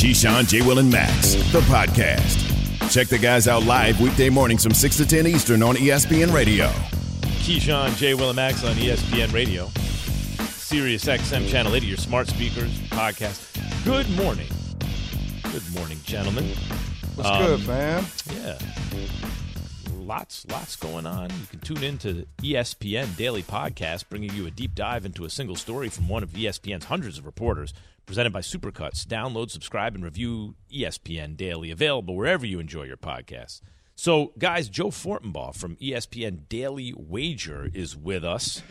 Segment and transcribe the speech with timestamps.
[0.00, 0.62] Keyshawn, J.
[0.62, 2.38] Will, and Max, the podcast.
[2.90, 6.68] Check the guys out live weekday mornings from 6 to 10 Eastern on ESPN Radio.
[7.44, 8.14] Keyshawn, J.
[8.14, 9.66] Will, and Max on ESPN Radio.
[10.48, 13.44] Sirius XM Channel 80, your smart speakers, podcast.
[13.84, 14.48] Good morning.
[15.52, 16.46] Good morning, gentlemen.
[17.16, 18.04] What's Um, good, man?
[18.42, 18.58] Yeah.
[19.98, 21.28] Lots, lots going on.
[21.28, 25.30] You can tune in to ESPN Daily Podcast, bringing you a deep dive into a
[25.30, 27.74] single story from one of ESPN's hundreds of reporters,
[28.06, 29.04] presented by Supercuts.
[29.04, 33.60] Download, subscribe, and review ESPN Daily, available wherever you enjoy your podcasts.
[33.94, 38.62] So, guys, Joe Fortenbaugh from ESPN Daily Wager is with us.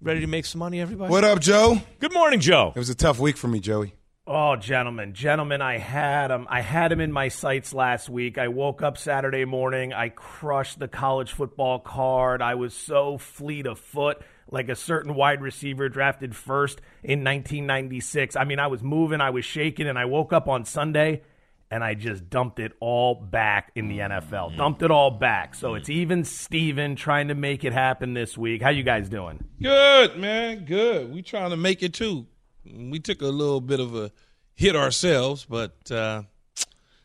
[0.00, 1.10] Ready to make some money, everybody?
[1.10, 1.80] What up, Joe?
[1.98, 2.72] Good morning, Joe.
[2.74, 3.94] It was a tough week for me, Joey.
[4.28, 6.48] Oh, gentlemen, gentlemen, I had him.
[6.50, 8.38] I had him in my sights last week.
[8.38, 9.92] I woke up Saturday morning.
[9.92, 12.42] I crushed the college football card.
[12.42, 18.36] I was so fleet of foot, like a certain wide receiver drafted first in 1996.
[18.36, 21.22] I mean, I was moving, I was shaking, and I woke up on Sunday
[21.70, 24.56] and I just dumped it all back in the NFL.
[24.56, 25.54] Dumped it all back.
[25.54, 28.62] So it's even Steven trying to make it happen this week.
[28.62, 29.44] How you guys doing?
[29.60, 30.64] Good, man.
[30.64, 31.12] Good.
[31.12, 32.26] We trying to make it too.
[32.64, 34.12] We took a little bit of a
[34.54, 36.22] hit ourselves, but uh,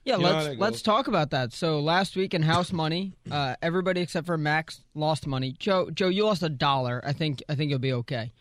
[0.03, 0.81] Yeah, You let's let's goes.
[0.81, 1.53] talk about that.
[1.53, 5.55] So last week in house money, uh, everybody except for Max lost money.
[5.59, 7.01] Joe, Joe, you lost a dollar.
[7.05, 8.31] I think I think you'll be okay.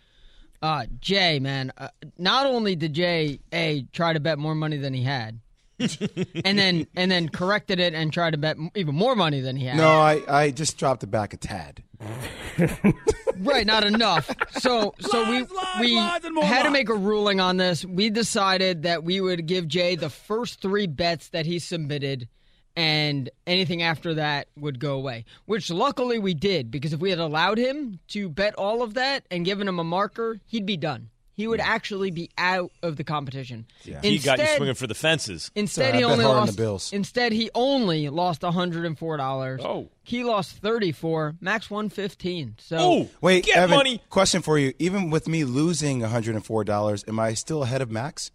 [0.62, 1.88] Uh, Jay, man, uh,
[2.19, 5.41] not only did Jay a try to bet more money than he had,
[5.78, 9.66] and then and then corrected it and tried to bet even more money than he
[9.66, 9.77] had.
[9.77, 11.83] No, I, I just dropped it back a tad.
[13.41, 14.31] Right, not enough.
[14.59, 15.47] So so we
[15.81, 17.84] we had to make a ruling on this.
[17.84, 22.28] We decided that we would give Jay the first three bets that he submitted
[22.77, 25.25] and anything after that would go away.
[25.47, 29.25] Which luckily we did because if we had allowed him to bet all of that
[29.31, 31.09] and given him a marker, he'd be done.
[31.41, 33.65] He would actually be out of the competition.
[34.03, 35.51] he got you swinging for the fences.
[35.55, 36.53] Instead, Sorry, he only lost.
[36.55, 36.93] the Bills.
[36.93, 39.63] Instead, he only lost one hundred and four dollars.
[39.65, 39.89] Oh.
[40.03, 41.37] he lost thirty four.
[41.41, 42.57] Max won fifteen.
[42.59, 44.03] So Oh, Wait, get Evan, money.
[44.11, 44.75] question for you.
[44.79, 48.31] Even with me losing $104, am I still ahead of Max?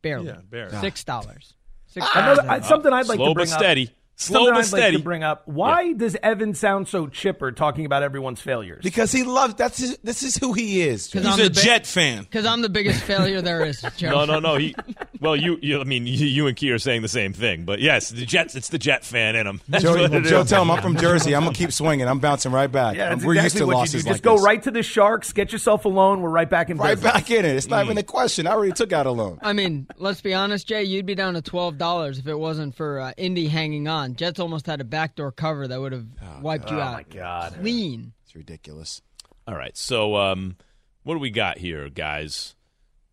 [0.00, 0.28] barely.
[0.28, 0.78] yeah, barely.
[0.78, 1.52] Six dollars.
[1.52, 1.54] Ah.
[1.90, 2.66] Six Another, dollars.
[2.66, 3.58] Something I'd like Slow to bring but up.
[3.60, 3.90] steady.
[4.20, 4.82] Slow something but I'd steady.
[4.82, 5.42] like to bring up.
[5.46, 8.80] Why does Evan sound so chipper talking about everyone's failures?
[8.82, 11.12] Because he loves that's his, this is who he is.
[11.12, 12.24] He's I'm a the bi- Jet fan.
[12.24, 13.80] Because I'm the biggest failure there is.
[13.96, 14.10] Joe.
[14.10, 14.56] No, no, no.
[14.56, 14.74] He,
[15.20, 17.78] well, you, you I mean, you, you and Key are saying the same thing, but
[17.80, 18.56] yes, the Jets.
[18.56, 19.60] It's the Jet fan in him.
[19.68, 20.48] That's Joey, what it Joe, is.
[20.48, 21.36] tell him I'm from Jersey.
[21.36, 22.08] I'm gonna keep swinging.
[22.08, 22.96] I'm bouncing right back.
[22.96, 24.08] yeah, that's We're exactly used to what you losses do.
[24.08, 24.42] like Just go this.
[24.44, 26.22] right to the Sharks, get yourself a loan.
[26.22, 27.12] We're right back in right business.
[27.12, 27.54] back in it.
[27.54, 28.48] It's not even a question.
[28.48, 29.38] I already took out a loan.
[29.42, 30.82] I mean, let's be honest, Jay.
[30.82, 34.07] You'd be down to twelve dollars if it wasn't for uh, Indy hanging on.
[34.16, 36.06] Jets almost had a backdoor cover that would have
[36.40, 37.54] wiped you Oh out my God.
[37.60, 38.12] clean.
[38.24, 39.02] It's ridiculous.
[39.46, 39.76] All right.
[39.76, 40.56] So, um,
[41.02, 42.54] what do we got here, guys?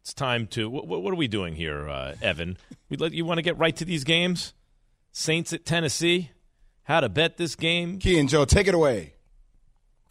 [0.01, 0.69] It's time to.
[0.69, 2.57] What, what are we doing here, uh, Evan?
[2.89, 4.53] We let you want to get right to these games.
[5.11, 6.31] Saints at Tennessee.
[6.83, 7.97] How to bet this game?
[7.99, 9.13] Key and Joe, take it away.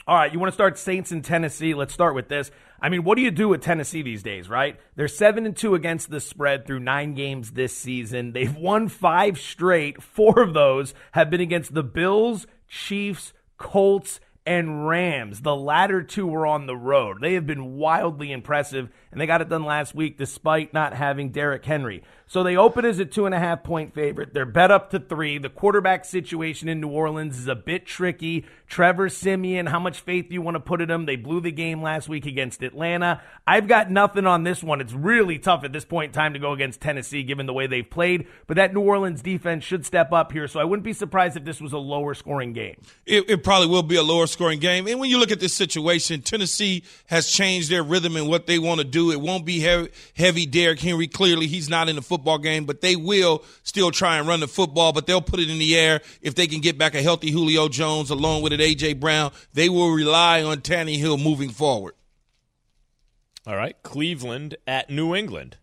[0.07, 1.73] All right, you want to start Saints in Tennessee?
[1.75, 2.51] Let's start with this.
[2.85, 4.79] I mean, what do you do with Tennessee these days, right?
[4.95, 8.33] They're seven and two against the spread through nine games this season.
[8.33, 10.03] They've won five straight.
[10.03, 15.41] Four of those have been against the Bills, Chiefs, Colts, and Rams.
[15.41, 17.23] The latter two were on the road.
[17.23, 21.31] They have been wildly impressive, and they got it done last week despite not having
[21.31, 22.03] Derrick Henry.
[22.27, 24.33] So they open as a two and a half point favorite.
[24.33, 25.39] They're bet up to three.
[25.39, 28.45] The quarterback situation in New Orleans is a bit tricky.
[28.67, 31.07] Trevor Siemian, how much faith do you want to put in him?
[31.07, 33.23] They blew the game last week against Atlanta.
[33.47, 34.81] I've got nothing on this one.
[34.81, 37.67] It's really tough at this point in time to go against Tennessee given the way
[37.67, 40.49] they've played, but that New Orleans defense should step up here.
[40.49, 42.77] So I wouldn't be surprised if this was a lower scoring game.
[43.07, 44.89] It, it probably will be a lower scoring game.
[44.89, 48.59] And when you look at this situation, Tennessee has changed their rhythm and what they
[48.59, 49.13] want to do.
[49.13, 51.07] It won't be heavy, heavy Derrick Henry.
[51.07, 54.47] Clearly, he's not in the football game, but they will still try and run the
[54.47, 57.33] football, but they'll put it in the air if they can get back a healthy
[57.33, 58.95] Julio Jones along with it A.J.
[58.95, 59.33] Brown.
[59.53, 61.95] They will rely on Tannehill moving forward.
[63.47, 63.77] All right.
[63.83, 65.57] Cleveland at New England.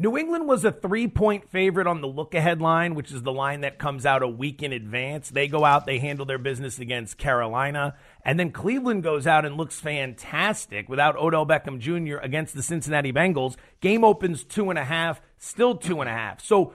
[0.00, 3.32] New England was a three point favorite on the look ahead line, which is the
[3.32, 5.28] line that comes out a week in advance.
[5.28, 7.96] They go out, they handle their business against Carolina.
[8.24, 12.16] And then Cleveland goes out and looks fantastic without Odell Beckham Jr.
[12.16, 13.56] against the Cincinnati Bengals.
[13.82, 16.40] Game opens two and a half, still two and a half.
[16.40, 16.72] So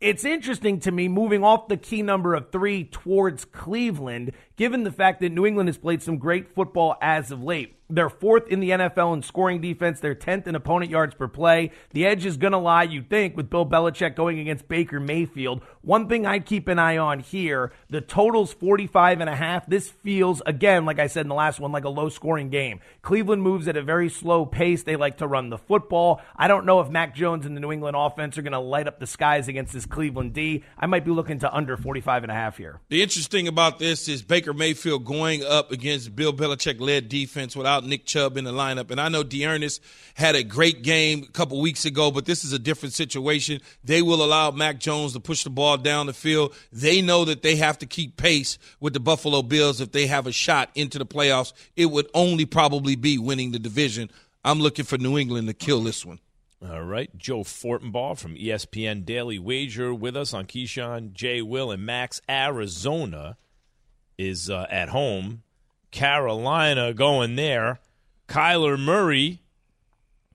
[0.00, 4.92] it's interesting to me moving off the key number of three towards Cleveland, given the
[4.92, 7.76] fact that New England has played some great football as of late.
[7.90, 9.98] They're fourth in the NFL in scoring defense.
[9.98, 11.72] They're 10th in opponent yards per play.
[11.90, 15.62] The edge is going to lie, you think, with Bill Belichick going against Baker Mayfield.
[15.82, 19.66] One thing I'd keep an eye on here, the total's 45 and a half.
[19.66, 22.80] This feels, again, like I said in the last one, like a low scoring game.
[23.02, 24.82] Cleveland moves at a very slow pace.
[24.82, 26.20] They like to run the football.
[26.36, 28.88] I don't know if Mac Jones and the New England offense are going to light
[28.88, 30.64] up the skies against this Cleveland D.
[30.78, 32.80] I might be looking to under 45 and a half here.
[32.88, 37.84] The interesting about this is Baker Mayfield going up against Bill Belichick led defense without
[37.84, 38.90] Nick Chubb in the lineup.
[38.90, 39.82] And I know D'Ernest
[40.14, 43.60] had a great game a couple weeks ago, but this is a different situation.
[43.84, 46.54] They will allow Mac Jones to push the ball down the field.
[46.72, 50.26] They know that they have to keep pace with the Buffalo Bills if they have
[50.26, 51.52] a shot into the playoffs.
[51.76, 54.10] It would only probably be winning the division.
[54.44, 56.20] I'm looking for New England to kill this one.
[56.66, 57.16] All right.
[57.16, 62.20] Joe Fortenbaugh from ESPN Daily Wager with us on Keyshawn, Jay, Will, and Max.
[62.28, 63.36] Arizona
[64.16, 65.42] is uh, at home.
[65.90, 67.80] Carolina going there.
[68.26, 69.40] Kyler Murray,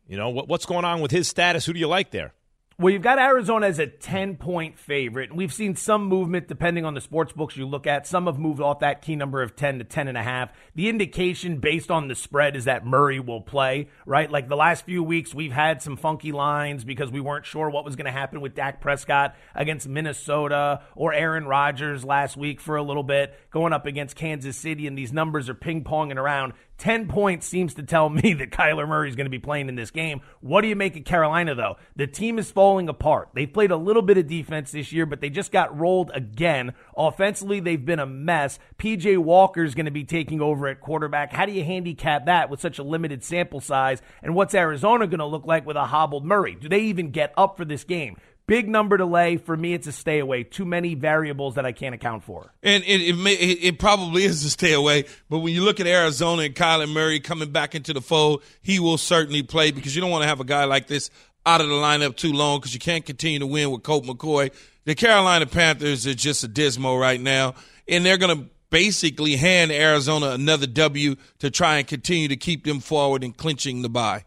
[0.07, 1.65] you know, what, what's going on with his status?
[1.65, 2.33] Who do you like there?
[2.79, 5.29] Well, you've got Arizona as a 10 point favorite.
[5.29, 8.07] And We've seen some movement depending on the sports books you look at.
[8.07, 10.51] Some have moved off that key number of 10 to 10 and a half.
[10.73, 14.29] The indication based on the spread is that Murray will play, right?
[14.29, 17.85] Like the last few weeks, we've had some funky lines because we weren't sure what
[17.85, 22.75] was going to happen with Dak Prescott against Minnesota or Aaron Rodgers last week for
[22.75, 24.87] a little bit going up against Kansas City.
[24.87, 26.53] And these numbers are ping ponging around.
[26.83, 29.75] 10 points seems to tell me that Kyler Murray is going to be playing in
[29.75, 30.19] this game.
[30.41, 31.77] What do you make of Carolina, though?
[31.95, 33.29] The team is falling apart.
[33.33, 36.73] They've played a little bit of defense this year, but they just got rolled again.
[36.97, 38.59] Offensively, they've been a mess.
[38.77, 41.31] PJ Walker is going to be taking over at quarterback.
[41.31, 44.01] How do you handicap that with such a limited sample size?
[44.21, 46.55] And what's Arizona going to look like with a hobbled Murray?
[46.55, 48.17] Do they even get up for this game?
[48.45, 49.37] Big number to lay.
[49.37, 50.43] For me, it's a stay away.
[50.43, 52.53] Too many variables that I can't account for.
[52.61, 55.05] And it, it, may, it probably is a stay away.
[55.29, 58.79] But when you look at Arizona and Kyler Murray coming back into the fold, he
[58.79, 61.09] will certainly play because you don't want to have a guy like this
[61.45, 64.51] out of the lineup too long because you can't continue to win with Colt McCoy.
[64.85, 67.55] The Carolina Panthers are just a dismal right now,
[67.87, 72.65] and they're going to basically hand Arizona another W to try and continue to keep
[72.65, 74.25] them forward and clinching the bye.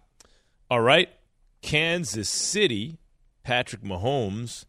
[0.71, 1.11] All right.
[1.63, 2.99] Kansas City
[3.47, 4.65] Patrick Mahomes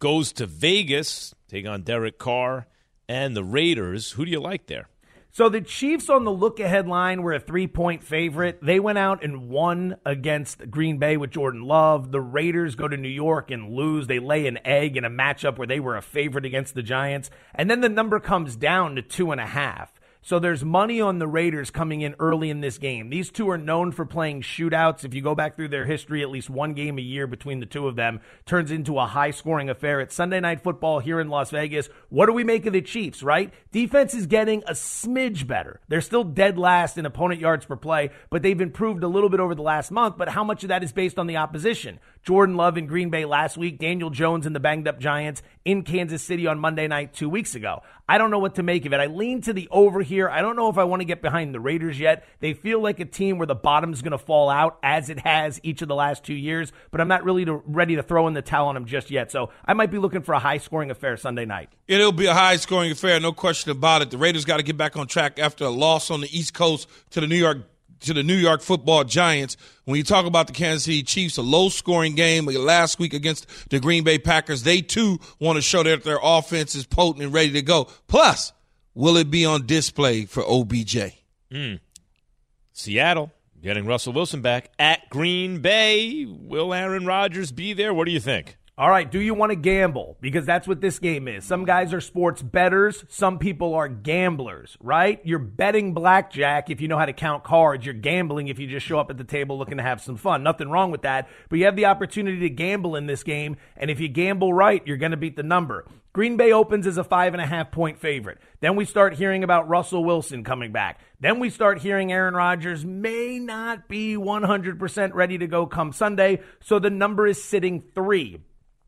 [0.00, 2.66] goes to Vegas, take on Derek Carr
[3.08, 4.10] and the Raiders.
[4.10, 4.88] Who do you like there?
[5.30, 8.58] So the Chiefs on the look ahead line were a three point favorite.
[8.60, 12.10] They went out and won against Green Bay with Jordan Love.
[12.10, 14.08] The Raiders go to New York and lose.
[14.08, 17.30] They lay an egg in a matchup where they were a favorite against the Giants.
[17.54, 19.92] And then the number comes down to two and a half.
[20.26, 23.10] So there's money on the Raiders coming in early in this game.
[23.10, 25.04] These two are known for playing shootouts.
[25.04, 27.64] If you go back through their history, at least one game a year between the
[27.64, 30.00] two of them turns into a high scoring affair.
[30.00, 31.88] It's Sunday night football here in Las Vegas.
[32.08, 33.54] What do we make of the Chiefs, right?
[33.70, 35.80] Defense is getting a smidge better.
[35.86, 39.38] They're still dead last in opponent yards per play, but they've improved a little bit
[39.38, 40.16] over the last month.
[40.18, 42.00] But how much of that is based on the opposition?
[42.24, 45.84] Jordan Love in Green Bay last week, Daniel Jones and the banged up Giants in
[45.84, 47.82] Kansas City on Monday night two weeks ago.
[48.08, 48.98] I don't know what to make of it.
[48.98, 50.15] I lean to the over here.
[50.24, 52.26] I don't know if I want to get behind the Raiders yet.
[52.40, 55.60] They feel like a team where the bottom's going to fall out as it has
[55.62, 58.34] each of the last two years, but I'm not really to, ready to throw in
[58.34, 59.30] the towel on them just yet.
[59.30, 61.70] So I might be looking for a high scoring affair Sunday night.
[61.86, 64.10] It'll be a high scoring affair, no question about it.
[64.10, 66.88] The Raiders got to get back on track after a loss on the East Coast
[67.10, 67.58] to the New York
[68.00, 69.56] to the New York Football Giants.
[69.84, 73.70] When you talk about the Kansas City Chiefs, a low scoring game last week against
[73.70, 77.32] the Green Bay Packers, they too want to show that their offense is potent and
[77.32, 77.84] ready to go.
[78.06, 78.52] Plus,
[78.96, 80.96] will it be on display for OBJ?
[81.52, 81.78] Mm.
[82.72, 83.30] Seattle
[83.62, 86.24] getting Russell Wilson back at Green Bay.
[86.26, 87.94] Will Aaron Rodgers be there?
[87.94, 88.56] What do you think?
[88.78, 90.18] All right, do you want to gamble?
[90.20, 91.46] Because that's what this game is.
[91.46, 95.18] Some guys are sports bettors, some people are gamblers, right?
[95.24, 97.86] You're betting blackjack if you know how to count cards.
[97.86, 100.42] You're gambling if you just show up at the table looking to have some fun.
[100.42, 101.26] Nothing wrong with that.
[101.48, 104.82] But you have the opportunity to gamble in this game, and if you gamble right,
[104.86, 105.86] you're going to beat the number.
[106.16, 108.38] Green Bay opens as a five and a half point favorite.
[108.60, 110.98] Then we start hearing about Russell Wilson coming back.
[111.20, 116.40] Then we start hearing Aaron Rodgers may not be 100% ready to go come Sunday.
[116.62, 118.40] So the number is sitting three.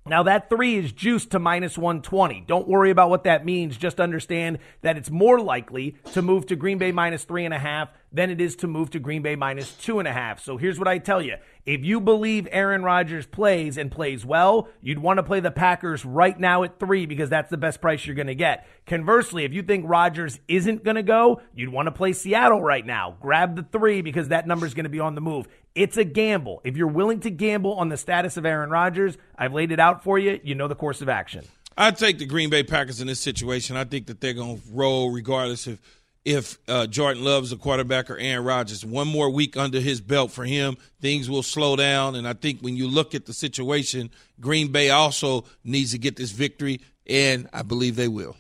[0.07, 2.45] Now, that three is juiced to minus 120.
[2.47, 3.77] Don't worry about what that means.
[3.77, 7.59] Just understand that it's more likely to move to Green Bay minus three and a
[7.59, 10.41] half than it is to move to Green Bay minus two and a half.
[10.41, 11.37] So here's what I tell you.
[11.67, 16.05] If you believe Aaron Rodgers plays and plays well, you'd want to play the Packers
[16.05, 18.67] right now at three because that's the best price you're going to get.
[18.87, 22.87] Conversely, if you think Rodgers isn't going to go, you'd want to play Seattle right
[22.87, 23.17] now.
[23.21, 25.47] Grab the three because that number is going to be on the move.
[25.75, 26.63] It's a gamble.
[26.65, 30.03] If you're willing to gamble on the status of Aaron Rodgers, I've laid it out
[30.03, 30.41] for you.
[30.43, 31.45] You know the course of action.
[31.77, 33.77] I take the Green Bay Packers in this situation.
[33.77, 35.81] I think that they're going to roll regardless of
[36.29, 38.85] if uh, Jordan Love's a quarterback or Aaron Rodgers.
[38.85, 42.15] One more week under his belt for him, things will slow down.
[42.17, 46.17] And I think when you look at the situation, Green Bay also needs to get
[46.17, 48.37] this victory, and I believe they will.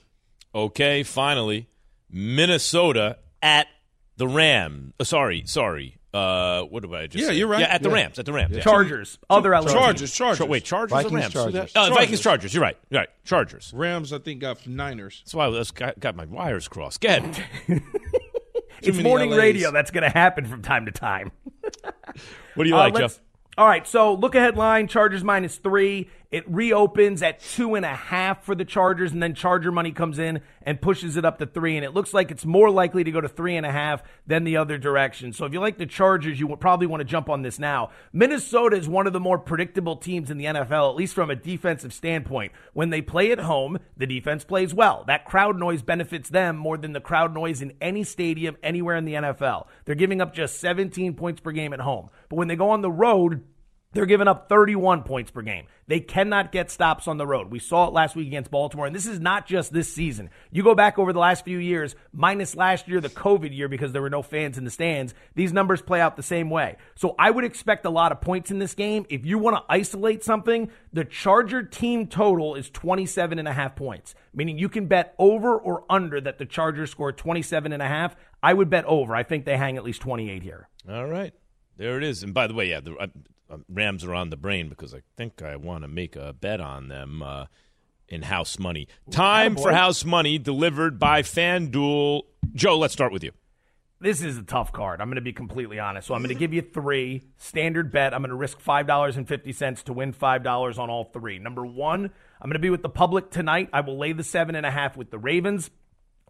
[0.54, 1.66] Okay, finally,
[2.10, 3.68] Minnesota at
[4.18, 4.92] the Ram.
[5.00, 5.97] Uh, sorry, sorry.
[6.14, 7.22] Uh, what did I just?
[7.22, 7.34] Yeah, say?
[7.36, 7.60] you're right.
[7.60, 7.94] Yeah, at the Yeah.
[7.96, 8.18] Rams.
[8.18, 8.56] At the Rams.
[8.56, 8.62] Yeah.
[8.62, 10.12] Chargers, other LA Chargers.
[10.12, 10.38] Chargers.
[10.38, 11.32] Char- wait, Chargers Vikings, or Rams?
[11.34, 11.72] Chargers.
[11.76, 12.20] Oh, Vikings, Chargers.
[12.22, 12.54] Chargers.
[12.54, 12.78] You're right.
[12.90, 13.08] You're right.
[13.24, 13.72] Chargers.
[13.74, 15.20] Rams, I think, got Niners.
[15.24, 17.00] That's why I was, got, got my wires crossed.
[17.00, 17.82] Get ahead.
[18.80, 19.38] It's morning LAs.
[19.38, 19.72] radio.
[19.72, 21.32] That's going to happen from time to time.
[22.54, 23.22] What do you Uh, like, let's- Jeff?
[23.58, 26.08] All right, so look ahead line Chargers minus three.
[26.30, 30.18] It reopens at two and a half for the Chargers, and then Charger money comes
[30.18, 31.76] in and pushes it up to three.
[31.76, 34.44] And it looks like it's more likely to go to three and a half than
[34.44, 35.32] the other direction.
[35.32, 37.92] So if you like the Chargers, you probably want to jump on this now.
[38.12, 41.34] Minnesota is one of the more predictable teams in the NFL, at least from a
[41.34, 42.52] defensive standpoint.
[42.74, 45.04] When they play at home, the defense plays well.
[45.06, 49.06] That crowd noise benefits them more than the crowd noise in any stadium anywhere in
[49.06, 49.66] the NFL.
[49.86, 52.10] They're giving up just 17 points per game at home.
[52.28, 53.44] But when they go on the road,
[53.92, 55.66] they're giving up 31 points per game.
[55.86, 57.50] They cannot get stops on the road.
[57.50, 60.28] We saw it last week against Baltimore, and this is not just this season.
[60.50, 63.92] You go back over the last few years, minus last year, the COVID year, because
[63.92, 66.76] there were no fans in the stands, these numbers play out the same way.
[66.96, 69.06] So I would expect a lot of points in this game.
[69.08, 73.74] If you want to isolate something, the Charger team total is 27 and a half
[73.74, 77.88] points, meaning you can bet over or under that the Chargers score 27 and a
[77.88, 78.16] half.
[78.42, 79.16] I would bet over.
[79.16, 80.68] I think they hang at least 28 here.
[80.88, 81.32] All right.
[81.78, 82.22] There it is.
[82.22, 83.06] And by the way, yeah, the uh,
[83.50, 86.60] uh, Rams are on the brain because I think I want to make a bet
[86.60, 87.46] on them uh,
[88.08, 88.88] in house money.
[89.10, 92.22] Time for house money delivered by FanDuel.
[92.54, 93.32] Joe, let's start with you.
[94.00, 95.00] this is a tough card.
[95.00, 96.06] I'm going to be completely honest.
[96.06, 98.14] So I'm going to give you three standard bet.
[98.14, 101.04] I'm going to risk five dollars and fifty cents to win five dollars on all
[101.04, 101.38] three.
[101.38, 102.04] Number one,
[102.40, 103.68] I'm going to be with the public tonight.
[103.72, 105.70] I will lay the seven and a half with the Ravens.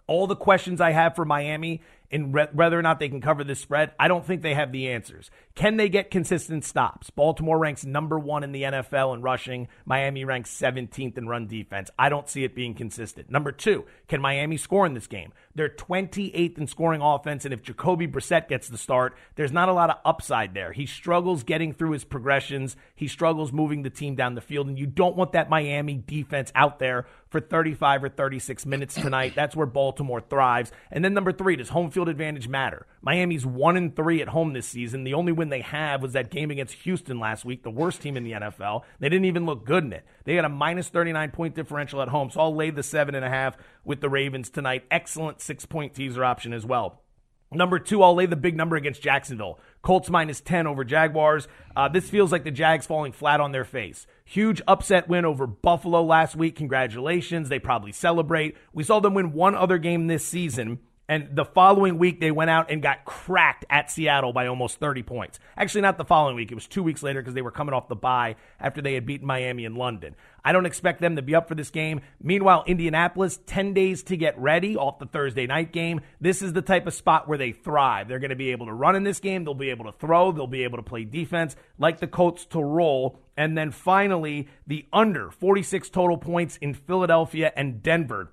[0.06, 3.44] All the questions I have for Miami and re- whether or not they can cover
[3.44, 5.30] this spread, I don't think they have the answers.
[5.54, 7.10] Can they get consistent stops?
[7.10, 9.68] Baltimore ranks number one in the NFL in rushing.
[9.84, 11.90] Miami ranks 17th in run defense.
[11.98, 13.30] I don't see it being consistent.
[13.30, 15.32] Number two, can Miami score in this game?
[15.54, 19.72] They're 28th in scoring offense, and if Jacoby Brissett gets the start, there's not a
[19.72, 20.72] lot of upside there.
[20.72, 22.76] He struggles getting through his progressions.
[22.94, 26.52] He struggles moving the team down the field, and you don't want that Miami defense
[26.54, 29.34] out there for 35 or 36 minutes tonight.
[29.34, 30.72] That's where Baltimore thrives.
[30.90, 32.86] And then number three, does home field advantage matter?
[33.02, 35.02] Miami's one and three at home this season.
[35.02, 38.16] The only win they have was that game against Houston last week, the worst team
[38.16, 38.82] in the NFL.
[39.00, 40.04] They didn't even look good in it.
[40.22, 42.30] They had a minus 39 point differential at home.
[42.30, 44.84] So I'll lay the seven and a half with the Ravens tonight.
[44.92, 47.02] Excellent six point teaser option as well.
[47.50, 49.58] Number two, I'll lay the big number against Jacksonville.
[49.82, 51.48] Colts minus 10 over Jaguars.
[51.74, 54.06] Uh, this feels like the Jags falling flat on their face.
[54.24, 56.54] Huge upset win over Buffalo last week.
[56.54, 57.48] Congratulations.
[57.48, 58.56] They probably celebrate.
[58.72, 60.78] We saw them win one other game this season.
[61.10, 65.02] And the following week, they went out and got cracked at Seattle by almost 30
[65.02, 65.40] points.
[65.56, 66.52] Actually, not the following week.
[66.52, 69.06] It was two weeks later because they were coming off the bye after they had
[69.06, 70.14] beaten Miami and London.
[70.44, 72.02] I don't expect them to be up for this game.
[72.22, 76.02] Meanwhile, Indianapolis, 10 days to get ready off the Thursday night game.
[76.20, 78.06] This is the type of spot where they thrive.
[78.06, 79.44] They're going to be able to run in this game.
[79.44, 80.30] They'll be able to throw.
[80.30, 83.18] They'll be able to play defense like the Colts to roll.
[83.34, 88.30] And then finally, the under 46 total points in Philadelphia and Denver.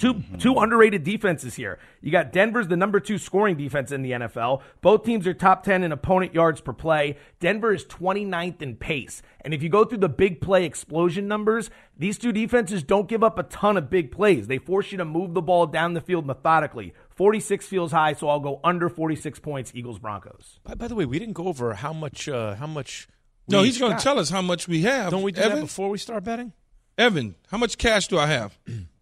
[0.00, 1.78] Two two underrated defenses here.
[2.00, 4.62] You got Denver's the number two scoring defense in the NFL.
[4.80, 7.18] Both teams are top 10 in opponent yards per play.
[7.38, 9.20] Denver is 29th in pace.
[9.42, 13.22] And if you go through the big play explosion numbers, these two defenses don't give
[13.22, 14.46] up a ton of big plays.
[14.46, 16.94] They force you to move the ball down the field methodically.
[17.10, 20.60] 46 feels high, so I'll go under 46 points, Eagles Broncos.
[20.64, 22.26] By, by the way, we didn't go over how much.
[22.26, 23.06] Uh, how much?
[23.48, 25.10] No, he's going to tell us how much we have.
[25.10, 25.58] Don't we do Evan?
[25.58, 26.54] that before we start betting?
[26.96, 28.58] Evan, how much cash do I have?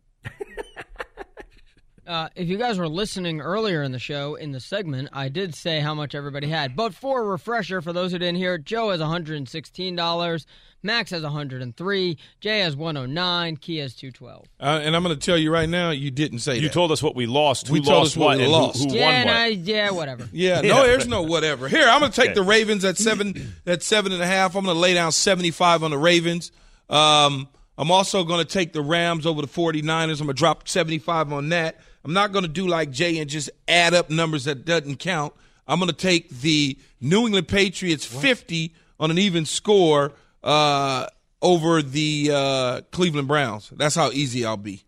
[2.09, 5.55] Uh, if you guys were listening earlier in the show, in the segment, I did
[5.55, 6.75] say how much everybody had.
[6.75, 10.47] But for a refresher, for those who didn't hear, Joe has $116,
[10.83, 14.47] Max has 103, Jay has 109, Key has 212.
[14.61, 16.73] Uh, and I'm going to tell you right now, you didn't say You that.
[16.73, 17.67] told us what we lost.
[17.69, 18.91] Who We told lost us what we and who- lost.
[18.91, 19.37] Who, Yeah, won and what?
[19.37, 20.29] I, yeah, whatever.
[20.33, 20.75] Yeah, Yeah.
[20.75, 21.69] no, there's no whatever.
[21.69, 22.35] Here, I'm going to take Okay.
[22.35, 24.55] the Ravens at seven at seven and a half.
[24.57, 26.53] I'm going to lay down 75 on the Ravens.
[26.88, 29.85] Um, I'm also going to take the Rams over the 49ers.
[30.21, 31.77] I'm going to drop 75 on that.
[32.09, 35.35] I'm not going to do like Jay and just add up numbers that doesn't count.
[35.67, 40.12] I'm going to take the New England Patriots 50 on an even score
[40.43, 41.07] uh,
[41.43, 43.69] over the uh, Cleveland Browns.
[43.77, 44.85] That's how easy I'll be.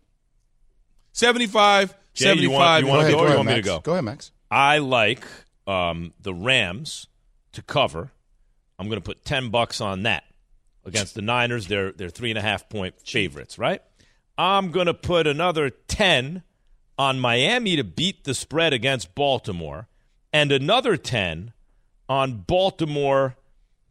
[1.11, 2.41] 75, Jay, 75.
[2.41, 3.79] you want- you Go want ahead, go go or you ahead, want me to go?
[3.81, 4.31] Go ahead, Max.
[4.49, 5.23] I like
[5.67, 7.05] um, the Rams
[7.51, 8.11] to cover.
[8.79, 10.23] I'm going to put ten bucks on that
[10.85, 11.67] against the Niners.
[11.67, 13.83] They're they're three and a half point favorites, right?
[14.39, 16.41] I'm going to put another ten
[16.97, 19.87] on Miami to beat the spread against Baltimore,
[20.33, 21.53] and another 10
[22.07, 23.35] on Baltimore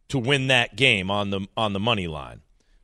[0.09, 2.41] to win that game on the on the money line.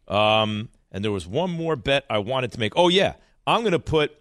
[0.08, 2.74] Um, and there was one more bet I wanted to make.
[2.76, 3.14] Oh yeah,
[3.46, 4.20] I'm going to put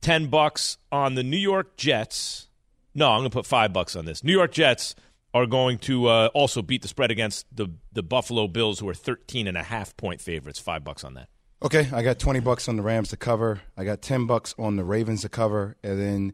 [0.00, 2.48] 10 bucks on the New York Jets.
[2.94, 4.24] No, I'm going to put 5 bucks on this.
[4.24, 4.94] New York Jets
[5.32, 8.94] are going to uh, also beat the spread against the the Buffalo Bills who are
[8.94, 10.58] 13 and a half point favorites.
[10.58, 11.28] 5 bucks on that.
[11.62, 13.62] Okay, I got 20 bucks on the Rams to cover.
[13.76, 16.32] I got 10 bucks on the Ravens to cover and then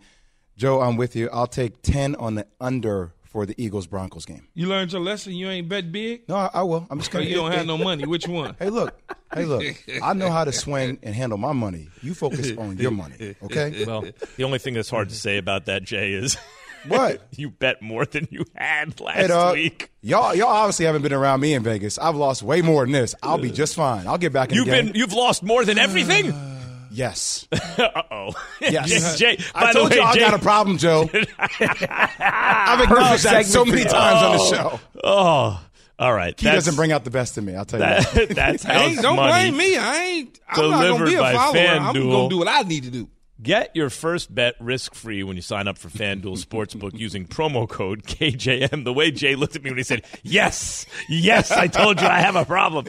[0.57, 1.31] Joe, I'm with you.
[1.33, 4.49] I'll take 10 on the under for the Eagles Broncos game.
[4.53, 5.33] You learned your lesson.
[5.33, 6.29] You ain't bet big.
[6.29, 6.87] No, I, I will.
[6.91, 7.25] I'm just gonna.
[7.25, 8.05] you don't have no money.
[8.05, 8.57] Which one?
[8.59, 9.01] Hey, look.
[9.33, 9.65] Hey, look.
[10.03, 11.89] I know how to swing and handle my money.
[12.03, 13.85] You focus on your money, okay?
[13.87, 14.05] Well,
[14.37, 16.37] the only thing that's hard to say about that, Jay, is
[16.89, 19.91] what you bet more than you had last hey, dog, week.
[20.03, 21.99] Y'all, y'all obviously haven't been around me in Vegas.
[21.99, 23.15] I've lost way more than this.
[23.23, 24.07] I'll be just fine.
[24.07, 24.87] I'll get back in You've the game.
[24.87, 26.33] been, you've lost more than everything.
[26.91, 27.47] Yes.
[27.53, 28.33] uh oh.
[28.61, 29.19] Yes.
[29.19, 31.09] Jay, by I told the way, you I Jay, got a problem, Joe.
[31.13, 34.81] I've acknowledged that so many times on the show.
[35.05, 35.65] Oh,
[35.99, 36.39] all right.
[36.39, 37.55] He doesn't bring out the best in me.
[37.55, 38.13] I'll tell you that.
[38.15, 38.29] that.
[38.31, 39.77] that's how Hey, don't blame me.
[39.77, 40.41] I ain't.
[40.49, 41.61] I'm not gonna be a Delivered by follower.
[41.61, 42.11] I'm FanDuel.
[42.13, 43.09] gonna do what I need to do.
[43.43, 47.67] Get your first bet risk free when you sign up for FanDuel Sportsbook using promo
[47.69, 48.85] code KJM.
[48.85, 52.21] The way Jay looked at me when he said, Yes, yes, I told you I
[52.21, 52.87] have a problem.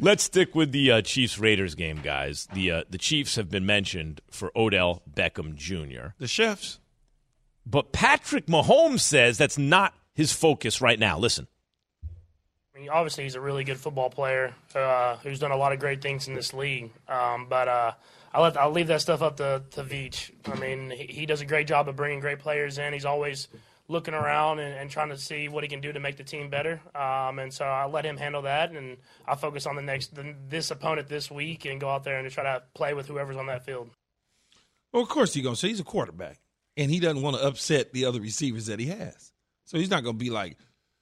[0.00, 2.48] Let's stick with the uh, Chiefs Raiders game, guys.
[2.54, 6.78] The uh, the Chiefs have been mentioned for Odell Beckham Jr., The chefs.
[7.66, 11.18] but Patrick Mahomes says that's not his focus right now.
[11.18, 11.46] Listen.
[12.74, 15.80] I mean, obviously, he's a really good football player uh, who's done a lot of
[15.80, 16.90] great things in this league.
[17.08, 17.92] Um, but uh,
[18.32, 20.30] I'll, let, I'll leave that stuff up to, to Veach.
[20.44, 22.92] I mean, he, he does a great job of bringing great players in.
[22.92, 23.48] He's always
[23.88, 26.50] looking around and, and trying to see what he can do to make the team
[26.50, 26.80] better.
[26.94, 30.34] Um, and so I'll let him handle that, and I'll focus on the next the,
[30.48, 33.46] this opponent this week and go out there and try to play with whoever's on
[33.46, 33.90] that field.
[34.92, 36.38] Well, of course he's gonna say he's a quarterback,
[36.76, 39.32] and he doesn't want to upset the other receivers that he has.
[39.64, 40.56] So he's not gonna be like,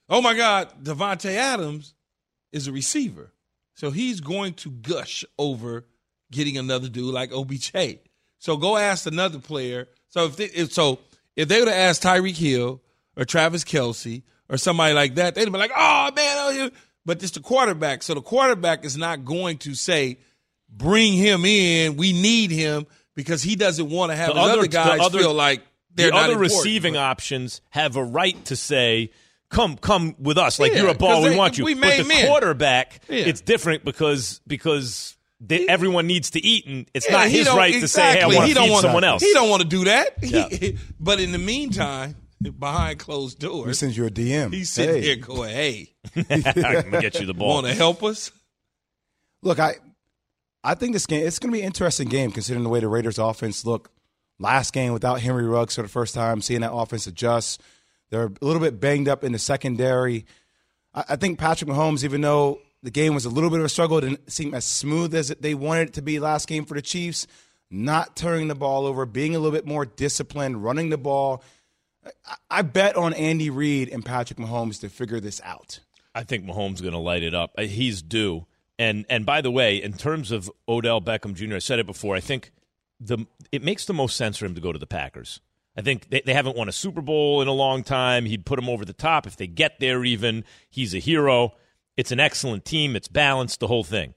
[0.08, 1.94] "Oh my God, Davante Adams
[2.52, 3.32] is a receiver,"
[3.74, 5.86] so he's going to gush over
[6.30, 7.98] getting another dude like OBJ.
[8.38, 9.88] So go ask another player.
[10.08, 10.98] So if, they, if so,
[11.34, 12.80] if they would have asked Tyreek Hill
[13.16, 16.70] or Travis Kelce or somebody like that, they'd be like, "Oh man," oh,
[17.04, 18.02] but it's the quarterback.
[18.02, 20.18] So the quarterback is not going to say,
[20.68, 21.96] "Bring him in.
[21.96, 25.18] We need him." Because he doesn't want to have The other- other, guys the other-
[25.20, 25.62] feel like
[25.94, 29.10] they're the other receiving options have a right to say,
[29.48, 30.58] "Come, come with us.
[30.60, 32.26] Like Yeah, you're a ball, we they- want you." we but the men.
[32.26, 33.20] quarterback, Yeah.
[33.24, 37.56] it's different because because they, everyone needs to eat, and it's Yeah, not his don't-
[37.56, 39.50] right to say, "Hey, I want He to don't feed wanna- someone else." He don't
[39.50, 40.16] want to do that.
[40.22, 40.48] Yeah.
[40.48, 42.16] He- but in the meantime,
[42.58, 44.52] behind closed We doors, send you a DM.
[44.52, 45.00] he's sitting Hey.
[45.02, 47.54] here going, "Hey, I'm gonna get you the ball.
[47.54, 48.30] want to help us?"
[49.42, 49.74] Look, I
[50.64, 52.88] I think this game it's going to be an interesting game considering the way the
[52.88, 53.90] Raiders offense look
[54.40, 57.60] last game without Henry Ruggs for the first time, seeing that offense adjust.
[58.10, 60.26] They're a little bit banged up in the secondary.
[60.94, 63.68] I, I think Patrick Mahomes, even though the game was a little bit of a
[63.68, 66.82] struggle, didn't seem as smooth as they wanted it to be last game for the
[66.82, 67.26] Chiefs.
[67.70, 71.42] Not turning the ball over, being a little bit more disciplined, running the ball.
[72.48, 75.80] I, bet on Andy Reid and Patrick Mahomes to figure this out.
[76.14, 77.52] I think Mahomes going to light it up.
[77.58, 78.46] Uh, He's due.
[78.78, 82.14] And and by the way, in terms of Odell Beckham Jr., I said it before.
[82.14, 82.52] I think
[83.00, 85.40] the it makes the most sense for him to go to the Packers.
[85.76, 88.24] I think they, they haven't won a Super Bowl in a long time.
[88.26, 90.04] He'd put them over the top if they get there.
[90.04, 91.54] Even he's a hero.
[91.96, 92.96] It's an excellent team.
[92.96, 93.60] It's balanced.
[93.60, 94.14] The whole thing.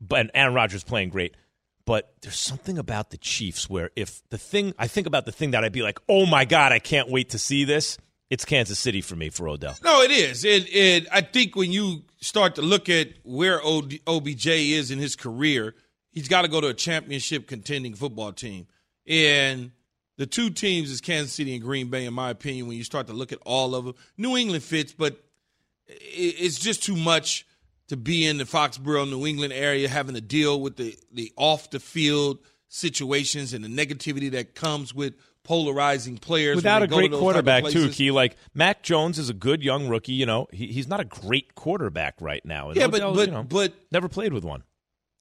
[0.00, 1.36] But and Aaron Rodgers playing great.
[1.84, 5.50] But there's something about the Chiefs where if the thing I think about the thing
[5.52, 7.98] that I'd be like, oh my god, I can't wait to see this.
[8.30, 9.76] It's Kansas City for me for Odell.
[9.84, 10.42] No, it is.
[10.46, 11.06] It.
[11.12, 15.74] I think when you start to look at where OBJ is in his career,
[16.10, 18.68] he's got to go to a championship contending football team.
[19.06, 19.72] And
[20.16, 22.68] the two teams is Kansas City and Green Bay, in my opinion.
[22.68, 25.22] When you start to look at all of them, New England fits, but
[26.00, 27.46] it's just too much
[27.88, 31.70] to be in the Foxborough, New England area, having to deal with the the off
[31.70, 37.10] the field situations and the negativity that comes with polarizing players without a to great
[37.10, 37.88] those type of quarterback too.
[37.90, 40.12] Key like Mac Jones is a good young rookie.
[40.12, 42.68] You know, he, he's not a great quarterback right now.
[42.68, 44.62] And Yeah, but- but- you know, but- never played with one.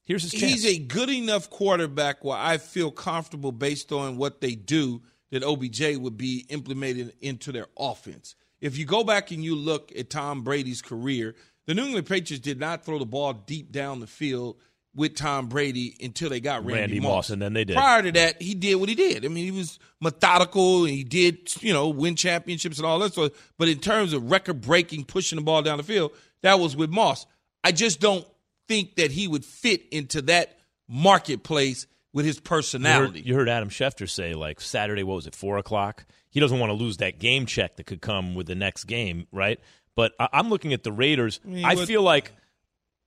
[0.06, 0.52] Here's his chance.
[0.52, 5.44] he's a good enough quarterback where I feel comfortable based on what they do that
[5.44, 8.36] OBJ would be implemented into their offense.
[8.62, 12.44] If you go back and you look at Tom Brady's career, the New England Patriots
[12.44, 14.58] did not throw the ball deep down the field
[14.94, 17.76] with Tom Brady until they got Randy, Randy Moss, and then they did.
[17.76, 19.26] Prior to that, he did what he did.
[19.26, 23.14] I mean, he was methodical and he did, you know, win championships and all that
[23.14, 23.34] sort.
[23.58, 26.90] But in terms of record breaking, pushing the ball down the field, that was with
[26.90, 27.26] Moss.
[27.64, 28.28] I just don't
[28.68, 30.58] think that he would fit into that
[30.90, 33.22] marketplace with his You heard, personality.
[33.22, 36.06] you heard Adam Schefter say like Saturday, what was it, four o'clock?
[36.30, 39.28] He doesn't want to lose that game check that could come with the next game,
[39.32, 39.60] right?
[39.96, 41.40] But I, I'm looking at the Raiders.
[41.44, 42.32] I, mean, what- feel like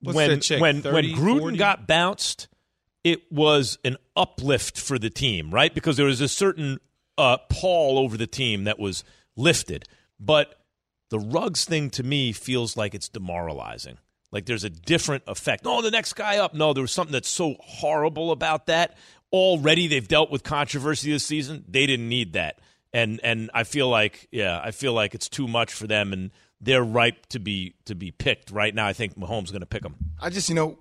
[0.01, 1.57] what's when check, when 30, when Gruden 40?
[1.57, 2.49] got bounced,
[3.03, 5.75] it was an uplift for the team, right?
[5.75, 6.79] Because there was a certain
[7.19, 9.05] uh, pall over the team that was
[9.37, 9.85] lifted.
[10.21, 10.55] But
[11.11, 13.99] the Ruggs thing to me feels like it's demoralizing.
[14.35, 15.63] Like there's a different effect.
[15.65, 16.53] Oh, the next guy up.
[16.53, 18.99] No, there was something that's so horrible about that.
[19.33, 21.65] Already they've dealt with controversy this season.
[21.69, 22.59] They didn't need that.
[22.93, 26.31] And and I feel like yeah, I feel like it's too much for them and
[26.61, 28.87] they're ripe to be to be picked right now.
[28.87, 29.95] I think Mahomes going to pick them.
[30.21, 30.79] I just, you know,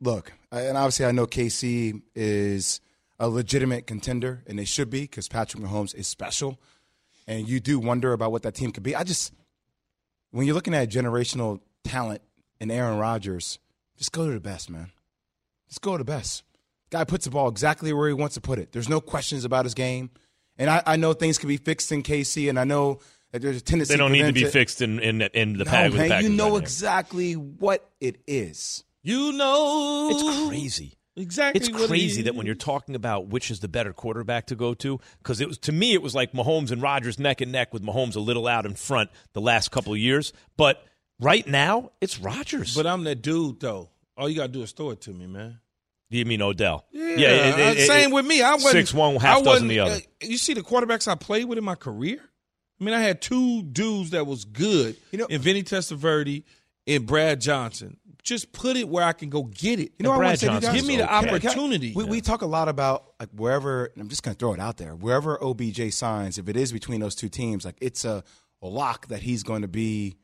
[0.00, 2.80] look, and obviously I know KC is
[3.18, 6.60] a legitimate contender, and they should be because Patrick Mahomes is special.
[7.26, 8.96] And you do wonder about what that team could be.
[8.96, 9.32] I just,
[10.32, 12.20] when you're looking at generational talent
[12.62, 13.58] in Aaron Rodgers,
[13.98, 14.90] just go to the best, man.
[15.68, 16.44] Just go to the best.
[16.90, 18.72] Guy puts the ball exactly where he wants to put it.
[18.72, 20.10] There's no questions about his game.
[20.58, 23.00] And I, I know things can be fixed in KC, and I know
[23.32, 25.64] that there's a tendency They don't need to them be fixed in in, in the
[25.64, 26.56] No, pack with man, the Packers you know right now.
[26.58, 28.84] exactly what it is.
[29.02, 30.92] you know, It's crazy.
[31.16, 31.58] Exactly.
[31.60, 32.36] It's what it crazy that is.
[32.36, 35.56] when you're talking about which is the better quarterback to go to, because it was
[35.58, 38.46] to me it was like Mahomes and Rodgers neck and neck with Mahomes a little
[38.46, 40.84] out in front the last couple of years, but
[41.22, 42.74] right now it's Rodgers.
[42.74, 43.88] But I'm that dude though.
[44.16, 45.58] All you gotta do is throw it to me, man.
[46.10, 46.84] you mean Odell?
[46.92, 48.42] Yeah, it- it- it- same with me.
[48.42, 49.94] I wasn't six one, half I dozen wasn't- the other.
[49.94, 52.18] uh, you see the quarterbacks I played with in my career.
[52.80, 54.96] I mean, I had two dudes that was good.
[55.10, 56.42] You know- in Vinny Testaverde
[56.86, 57.96] and Brad Johnson.
[58.22, 59.92] Just put it where I can go get it.
[59.98, 60.80] You know, And what I Brad want to say to you Johnson's guys?
[60.80, 61.08] Give me the okay.
[61.08, 61.92] Can I- can I- opportunity.
[61.94, 63.86] we, we talk a lot about like wherever.
[63.86, 64.94] and I'm just going to throw it out there.
[64.94, 68.22] Wherever OBJ signs, if it is between those two teams, like it's a,
[68.60, 70.16] a lock that he's going to be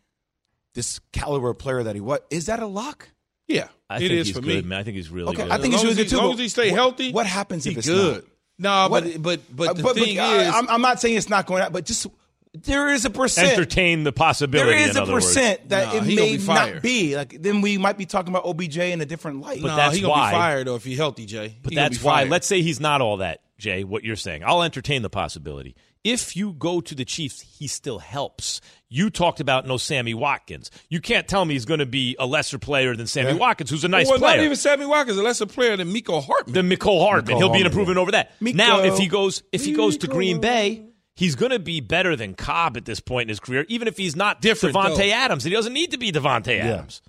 [0.78, 2.20] this caliber player that he was.
[2.30, 3.08] Is that a lock?
[3.48, 4.68] Yeah, I it think is he's for good, me.
[4.70, 4.78] man.
[4.78, 5.50] I think he's really Okay, good.
[5.50, 6.16] I think As he's really good too.
[6.16, 8.24] as long as he stay healthy, What happens if he it's good?
[8.58, 8.88] not?
[8.88, 11.00] No, What- but but but the Uh, but, thing but, uh, is, I'm, I'm not
[11.00, 12.06] saying it's not going out, but just
[12.54, 13.52] there is a percent.
[13.52, 14.70] Entertain the possibility.
[14.70, 15.26] there is in a other words.
[15.26, 17.16] percent that Nah, it may be not be.
[17.16, 19.60] Like then we might be talking about OBJ in a different light.
[19.62, 21.56] But no, that's he gonna why- be fired though if he healthy, Jay.
[21.62, 22.24] But He that's why.
[22.24, 23.84] Let's say he's not all that, Jay.
[23.84, 25.74] What you're saying, I'll entertain the possibility.
[26.04, 28.60] If you go to the Chiefs, he still helps.
[28.88, 30.70] You talked about no Sammy Watkins.
[30.88, 33.84] You can't tell me he's going to be a lesser player than Sammy Watkins, who's
[33.84, 34.36] a nice well, player.
[34.36, 36.54] not even Sammy Watkins, a lesser player than Mecole Hardman.
[36.54, 37.36] than Nicole Hardman.
[37.36, 38.02] Mecole He'll be an improvement yeah.
[38.02, 38.40] over that.
[38.40, 38.54] Mecole.
[38.54, 42.16] Now, if he goes, if he goes to Green Bay, he's going to be better
[42.16, 45.10] than Cobb at this point in his career, even if he's not Different, Davante though.
[45.10, 45.44] Adams.
[45.44, 47.02] He doesn't need to be Davante Adams.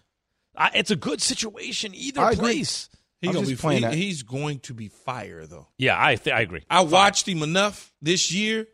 [0.58, 2.90] I, it's a good situation either I place.
[3.22, 5.68] He I'm gonna be playing he- he's going to be fire, though.
[5.78, 6.64] Yeah, I th- I agree.
[6.70, 8.68] I watched him enough this year,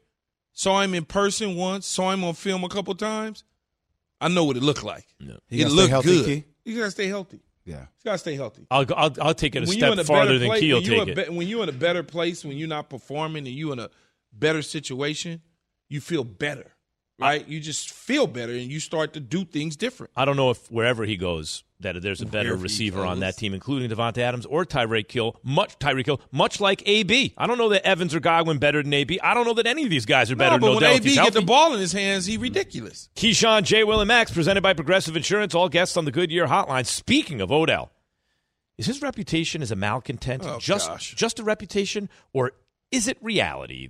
[0.55, 3.43] saw him in person once, saw him on film a couple times.
[4.19, 5.05] I know what it looked like.
[5.47, 6.25] He it looked healthy, good.
[6.25, 6.43] Key?
[6.63, 7.41] You gotta stay healthy.
[7.65, 7.81] Yeah.
[7.81, 8.65] You gotta stay healthy.
[8.71, 11.07] I'll, I'll I'll take it a when step a farther than place, Key will take
[11.07, 11.27] a it.
[11.29, 13.89] be- when you're in a better place, when you're not performing, and you're in a
[14.31, 15.41] better situation,
[15.89, 16.71] you feel better,
[17.19, 17.47] right?
[17.47, 20.11] you just feel better, and you start to do things different.
[20.15, 23.53] I don't know if wherever he goes that there's a better receiver on that team,
[23.53, 25.35] including Davante Adams or Tyreek Hill.
[25.43, 27.33] Much Tyreek Hill, much like AB.
[27.37, 29.19] I don't know that Evans or Godwin better than AB.
[29.19, 30.95] I don't know that any of these guys are better No, but than when Odell.
[30.97, 33.09] AB get the ball in his hands, he ridiculous.
[33.15, 33.83] Keyshawn, J.
[33.83, 35.53] Will, and Max, presented by Progressive Insurance.
[35.53, 36.85] All guests on the Goodyear Hotline.
[36.85, 37.91] Speaking of Odell,
[38.77, 41.13] is his reputation as a malcontent Oh, just gosh.
[41.15, 42.53] just a reputation, or
[42.91, 43.89] is it reality?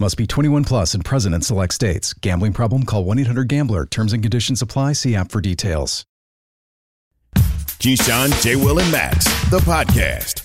[0.00, 2.12] Must be 21 plus and present in select states.
[2.14, 2.82] Gambling problem?
[2.82, 3.86] Call 1 800 Gambler.
[3.86, 4.94] Terms and conditions apply.
[4.94, 6.04] See app for details.
[7.36, 8.56] Keyshawn, J.
[8.56, 10.42] Will, and Max, the podcast.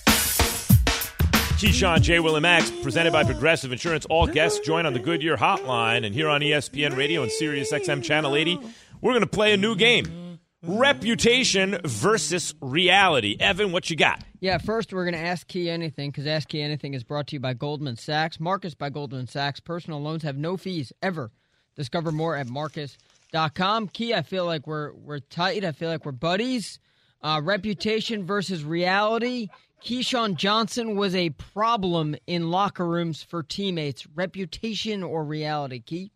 [1.57, 2.19] Keyshawn, J.
[2.19, 4.05] Will, and Max, presented by Progressive Insurance.
[4.05, 8.03] All guests join on the Goodyear Hotline, and here on ESPN Radio and Sirius XM
[8.03, 8.59] Channel 80,
[9.01, 10.28] we're going to play a new game:
[10.61, 13.37] Reputation versus Reality.
[13.39, 14.23] Evan, what you got?
[14.41, 17.37] Yeah, first we're going to ask Key Anything because Ask Key Anything is brought to
[17.37, 18.41] you by Goldman Sachs.
[18.41, 19.61] Marcus by Goldman Sachs.
[19.61, 21.31] Personal loans have no fees ever.
[21.77, 23.87] Discover more at marcus.com.
[23.87, 25.63] Key, I feel like we're we're tight.
[25.63, 26.79] I feel like we're buddies.
[27.21, 29.47] Uh, reputation versus reality.
[29.81, 34.05] Keyshawn Johnson was a problem in locker rooms for teammates.
[34.13, 36.11] Reputation or reality, Key?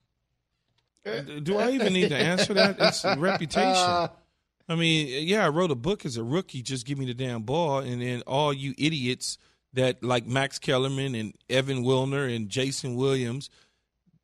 [1.43, 2.75] Do I even need to answer that?
[2.77, 4.09] It's reputation.
[4.67, 6.61] I mean, yeah, I wrote a book as a rookie.
[6.61, 9.37] Just give me the damn ball, and then all you idiots
[9.73, 13.49] that like Max Kellerman and Evan Wilner and Jason Williams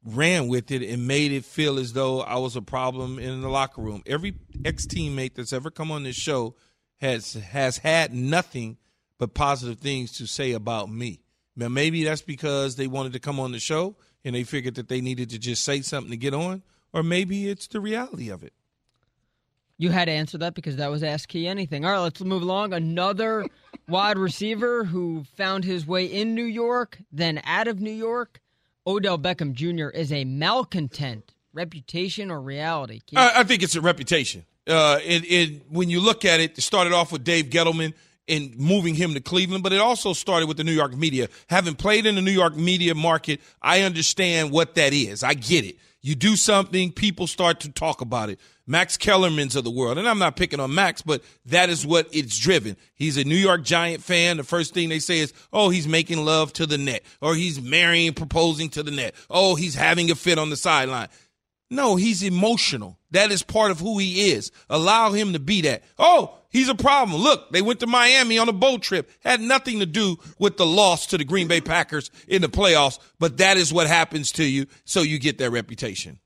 [0.05, 3.49] ran with it and made it feel as though I was a problem in the
[3.49, 4.01] locker room.
[4.05, 6.55] Every ex teammate that's ever come on this show
[6.97, 8.77] has has had nothing
[9.17, 11.21] but positive things to say about me.
[11.55, 14.87] Now maybe that's because they wanted to come on the show and they figured that
[14.87, 18.43] they needed to just say something to get on, or maybe it's the reality of
[18.43, 18.53] it.
[19.79, 21.85] You had to answer that because that was Ask Key Anything.
[21.85, 22.73] All right, let's move along.
[22.73, 23.45] Another
[23.87, 28.41] wide receiver who found his way in New York, then out of New York.
[28.85, 29.87] Odell Beckham Jr.
[29.89, 31.33] is a malcontent.
[31.51, 33.01] Reputation or reality?
[33.15, 34.45] I, I, think it's a reputation.
[34.67, 37.93] Uh, it, it, when you look at it, it started off with Dave Gettleman
[38.27, 41.27] and moving him to Cleveland, but it also started with the New York media.
[41.47, 45.23] Having played in the New York media market, I understand what that is.
[45.23, 45.77] I get it.
[46.01, 48.39] You do something, people start to talk about it.
[48.69, 49.97] Max Kellerman's of the world.
[49.97, 52.77] And I'm not picking on Max, but that is what it's driven.
[52.93, 54.37] He's a New York Giant fan.
[54.37, 57.59] The first thing they say is, oh, he's making love to the net, or he's
[57.59, 59.15] marrying, proposing to the net.
[59.27, 61.07] Oh, he's having a fit on the sideline.
[61.71, 62.99] No, he's emotional.
[63.09, 64.51] That is part of who he is.
[64.69, 65.83] Allow him to be that.
[65.97, 67.19] Oh, he's a problem.
[67.19, 69.09] Look, they went to Miami on a boat trip.
[69.23, 72.99] Had nothing to do with the loss to the Green Bay Packers in the playoffs,
[73.17, 76.19] but that is what happens to you, so you get that reputation.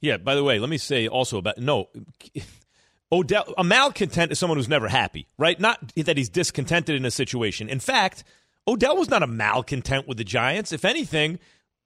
[0.00, 1.88] Yeah, by the way, let me say also about no
[3.12, 5.58] Odell a malcontent is someone who's never happy, right?
[5.58, 7.68] Not that he's discontented in a situation.
[7.68, 8.24] In fact,
[8.68, 10.72] Odell was not a malcontent with the Giants.
[10.72, 11.38] If anything,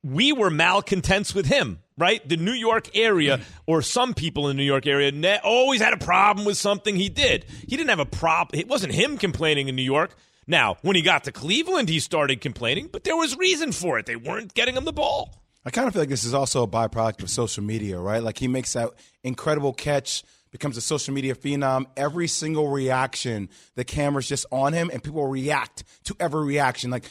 [0.03, 2.27] we were malcontents with him, right?
[2.29, 3.51] The New York area, mm-hmm.
[3.67, 6.95] or some people in the New York area, ne- always had a problem with something
[6.95, 7.47] he did.
[7.67, 8.61] He didn't have a problem.
[8.61, 10.15] It wasn't him complaining in New York.
[10.47, 14.05] Now, when he got to Cleveland, he started complaining, but there was reason for it.
[14.05, 15.43] They weren't getting him the ball.
[15.65, 18.23] I kind of feel like this is also a byproduct of social media, right?
[18.23, 18.91] Like he makes that
[19.23, 21.87] incredible catch, becomes a social media phenom.
[21.97, 26.91] Every single reaction, the camera's just on him, and people react to every reaction.
[26.91, 27.05] Like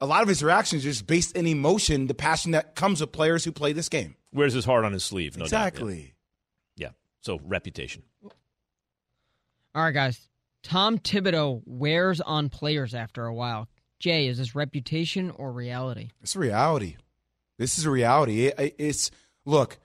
[0.00, 3.12] a lot of his reactions are just based in emotion, the passion that comes with
[3.12, 4.16] players who play this game.
[4.32, 5.68] Wears his heart on his sleeve, no doubt.
[5.68, 6.14] exactly.
[6.76, 6.86] Yeah.
[6.86, 6.92] yeah.
[7.20, 8.02] So reputation.
[9.74, 10.28] All right, guys.
[10.62, 13.68] Tom Thibodeau wears on players after a while.
[13.98, 16.10] Jay, is this reputation or reality?
[16.22, 16.96] It's reality.
[17.60, 18.46] This is a reality.
[18.46, 19.10] It, it's
[19.44, 19.78] look,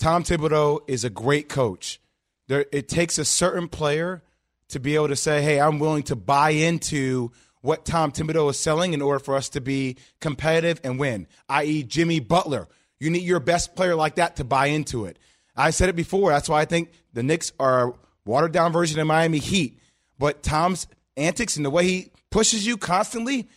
[0.00, 2.00] Tom Thibodeau is a great coach.
[2.48, 4.24] There, it takes a certain player
[4.70, 8.58] to be able to say, "Hey, I'm willing to buy into what Tom Thibodeau is
[8.58, 12.66] selling in order for us to be competitive and win." I.e., Jimmy Butler.
[12.98, 15.16] You need your best player like that to buy into it.
[15.54, 16.30] I said it before.
[16.30, 17.92] That's why I think the Knicks are a
[18.24, 19.78] watered down version of Miami Heat.
[20.18, 23.48] But Tom's antics and the way he pushes you constantly,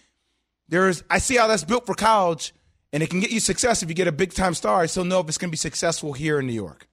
[0.67, 2.53] there's I see how that's built for college
[2.91, 4.81] and it can get you success if you get a big time star.
[4.81, 6.87] I still know if it's going to be successful here in New York.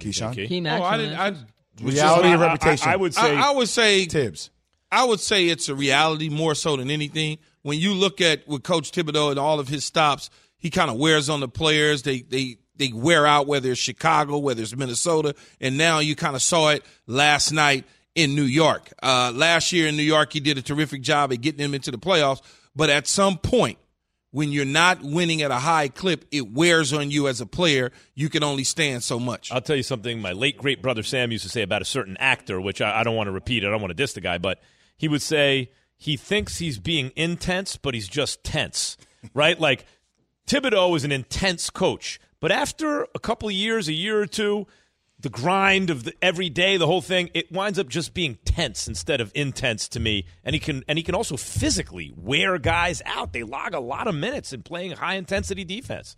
[0.00, 0.34] Keyshawn?
[0.34, 1.18] Key oh, I didn't.
[1.18, 1.34] I,
[1.82, 2.88] reality and reputation.
[2.88, 3.36] I, I, would say.
[3.36, 4.50] I, I, would say Thibs.
[4.90, 7.38] I would say it's a reality more so than anything.
[7.62, 10.96] When you look at with Coach Thibodeau and all of his stops, he kind of
[10.96, 12.02] wears on the players.
[12.02, 16.36] They they they wear out whether it's Chicago, whether it's Minnesota, and now you kind
[16.36, 18.92] of saw it last night in New York.
[19.02, 21.90] Uh, last year in New York, he did a terrific job at getting them into
[21.90, 22.40] the playoffs.
[22.76, 23.78] But at some point,
[24.30, 27.90] when you're not winning at a high clip, it wears on you as a player.
[28.14, 29.50] You can only stand so much.
[29.50, 32.18] I'll tell you something my late great brother Sam used to say about a certain
[32.18, 33.64] actor, which I, I don't want to repeat.
[33.64, 34.60] I don't want to diss the guy, but
[34.98, 38.98] he would say he thinks he's being intense, but he's just tense,
[39.34, 39.58] right?
[39.58, 39.86] like
[40.46, 44.66] Thibodeau is an intense coach, but after a couple of years, a year or two,
[45.18, 48.86] the grind of the every day, the whole thing, it winds up just being tense
[48.86, 50.26] instead of intense to me.
[50.44, 53.32] And he can and he can also physically wear guys out.
[53.32, 56.16] They log a lot of minutes in playing high intensity defense.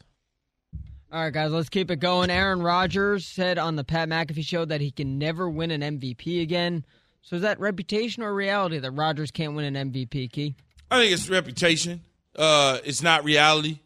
[1.11, 2.29] All right, guys, let's keep it going.
[2.29, 6.43] Aaron Rodgers said on the Pat McAfee show that he can never win an MVP
[6.43, 6.85] again.
[7.23, 10.55] So is that reputation or reality that Rodgers can't win an MVP, Key?
[10.91, 12.03] I think it's reputation.
[12.37, 13.79] Uh, it's not reality.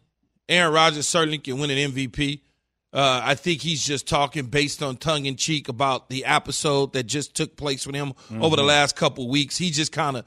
[0.49, 2.41] Aaron Rodgers certainly can win an MVP.
[2.93, 7.05] Uh, I think he's just talking based on tongue in cheek about the episode that
[7.05, 8.43] just took place with him mm-hmm.
[8.43, 9.57] over the last couple weeks.
[9.57, 10.27] He just kind of,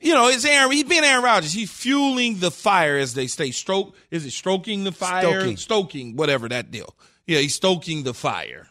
[0.00, 0.72] you know, it's Aaron.
[0.72, 1.52] He's been Aaron Rodgers.
[1.52, 3.50] He's fueling the fire, as they say.
[3.50, 5.40] Stroke is it stroking the fire?
[5.40, 6.96] Stoking, stoking whatever that deal.
[7.26, 8.68] Yeah, he's stoking the fire.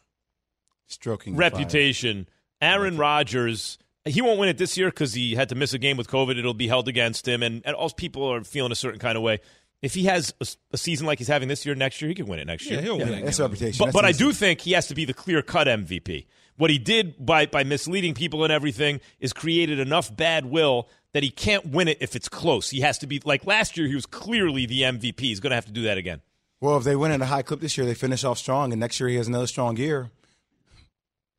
[0.87, 2.27] Stroking reputation.
[2.61, 5.97] Aaron Rodgers he won't win it this year because he had to miss a game
[5.97, 6.37] with COVID.
[6.37, 9.23] It'll be held against him, and, and all people are feeling a certain kind of
[9.23, 9.39] way.
[9.85, 12.25] If he has a, a season like he's having this year, next year he can
[12.25, 12.79] win it next year.
[12.79, 13.25] Yeah, he'll win Yeah, it.
[13.25, 13.77] that's reputation.
[13.77, 16.25] But, That's but I do think he has to be the clear cut MVP.
[16.57, 21.21] What he did by, by misleading people and everything is created enough bad will that
[21.21, 22.69] he can't win it if it's close.
[22.71, 25.19] He has to be like last year, he was clearly the MVP.
[25.19, 26.21] He's going to have to do that again.
[26.61, 28.79] Well, if they win at a high clip this year, they finish off strong, and
[28.79, 30.09] next year he has another strong year.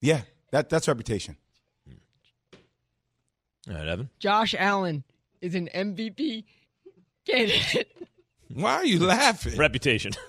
[0.00, 0.20] Yeah,
[0.52, 1.36] that that's reputation.
[3.68, 4.10] All right, Evan.
[4.20, 5.02] Josh Allen
[5.40, 6.44] is an MVP
[7.28, 7.88] candidate.
[8.52, 9.56] Why are you laughing?
[9.56, 10.12] Reputation.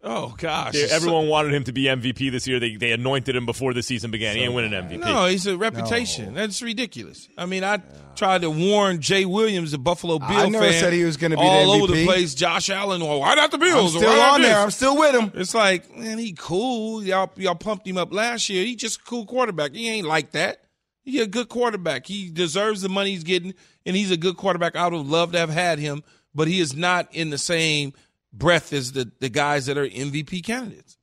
[0.00, 2.60] Oh gosh, Yeah, Everyone wanted him to be MVP this year.
[2.60, 4.36] They, they anointed him before the season began.
[4.36, 5.00] he ain't win an MVP.
[5.00, 6.34] No, he's a reputation.
[6.34, 7.28] That's ridiculous.
[7.36, 7.82] I mean, I
[8.14, 11.34] tried to warn Jay Williams, the Buffalo Bill I never fan, said he was gonna
[11.34, 12.36] be the all over the place.
[12.36, 13.96] Josh Allen, well, why not the Bills?
[13.96, 14.60] I'm still Why on there.
[14.60, 15.32] I'm still with him.
[15.34, 17.02] It's like, man, he cool.
[17.02, 18.64] Y'all, y'all pumped him up last year.
[18.64, 19.72] He just a cool quarterback.
[19.74, 20.62] He ain't like that.
[21.02, 22.06] He a good quarterback.
[22.06, 23.52] He deserves the money he's getting,
[23.84, 24.76] and he's a good quarterback.
[24.76, 26.04] I would have loved to have had him,
[26.38, 27.92] but he is not in the same
[28.32, 30.96] breath as the, the guys that are MVP candidates.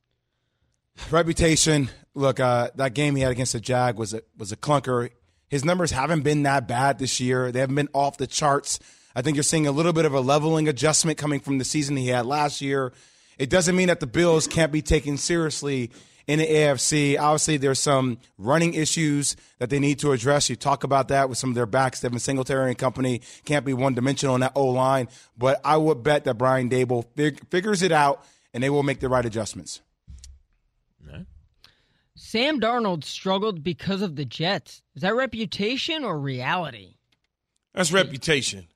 [1.10, 1.90] Reputation.
[2.14, 5.10] Look, uh, that game he had against the Jag was a, was a clunker.
[5.50, 7.52] His numbers haven't been that bad this year.
[7.52, 8.80] They haven't been off the charts.
[9.14, 11.98] I think you're seeing a little bit of a leveling adjustment coming from the season
[11.98, 12.94] he had last year.
[13.38, 15.90] It doesn't mean that the Bills can't be taken seriously
[16.26, 17.18] in the AFC.
[17.18, 20.50] Obviously, there's some running issues that they need to address.
[20.50, 22.00] You talk about that with some of their backs.
[22.00, 25.08] Devin Singletary and company can't be one dimensional in that O line.
[25.36, 29.00] But I would bet that Brian Daboll fig- figures it out and they will make
[29.00, 29.80] the right adjustments.
[32.18, 34.82] Sam Darnold struggled because of the Jets.
[34.94, 36.94] Is that reputation or reality?
[37.74, 38.68] That's reputation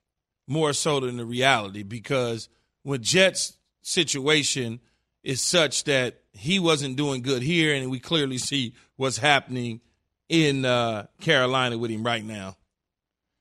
[0.47, 2.51] more so than the reality because
[2.83, 4.81] when Jets situation
[5.23, 9.81] is such that he wasn't doing good here, and we clearly see what's happening
[10.29, 12.57] in uh, Carolina with him right now.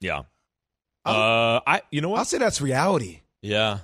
[0.01, 0.23] Yeah.
[1.05, 3.21] Uh, I you know I'll say that's reality.
[3.41, 3.79] Yeah.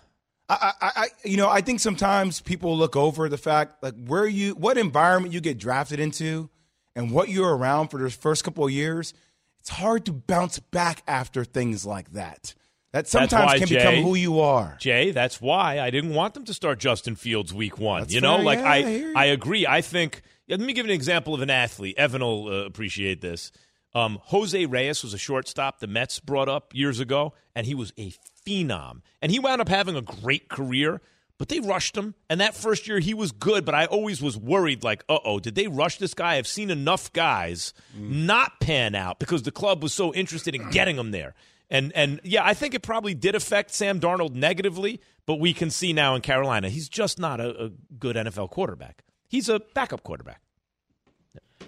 [0.48, 4.28] I, I, I, you know, I think sometimes people look over the fact like where
[4.28, 6.50] you, what environment you get drafted into,
[6.96, 9.14] and what you're around for the first couple of years.
[9.60, 12.54] It's hard to bounce back after things like that.
[12.96, 14.78] That sometimes why, can Jay, become who you are.
[14.80, 18.04] Jay, that's why I didn't want them to start Justin Fields week one.
[18.04, 18.46] That's you know, fair.
[18.46, 19.24] like Yeah, I, I.
[19.24, 19.68] I agree.
[19.68, 20.22] I think.
[20.48, 21.96] yeah, let me give an example of an athlete.
[21.98, 23.52] Evan will uh, appreciate this.
[23.94, 27.92] Um, Jose Reyes was a shortstop the Mets brought up years ago, and he was
[27.98, 28.14] a
[28.48, 29.02] phenom.
[29.22, 31.02] And he wound up having a great career,
[31.38, 32.16] but they rushed him.
[32.30, 35.42] And that first year, he was good, but I always was worried, like, uh oh,
[35.42, 36.36] did they rush this guy?
[36.36, 40.96] I've seen enough guys not pan out because the club was so interested in getting
[40.96, 41.36] him there.
[41.70, 45.70] And and yeah, I think it probably did affect Sam Darnold negatively, but we can
[45.70, 49.04] see now in Carolina, he's just not a, a good NFL quarterback.
[49.28, 50.42] He's a backup quarterback.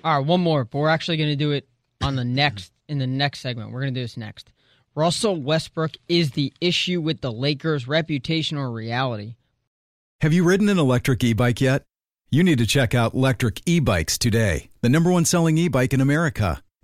[0.03, 1.67] All right, one more, but we're actually going to do it
[2.01, 3.71] on the next in the next segment.
[3.71, 4.51] We're going to do this next.
[4.95, 9.35] Russell Westbrook is the issue with the Lakers' reputation or reality.
[10.21, 11.83] Have you ridden an electric e bike yet?
[12.29, 15.93] You need to check out Lectric E Bikes today, the number one selling e bike
[15.93, 16.61] in America.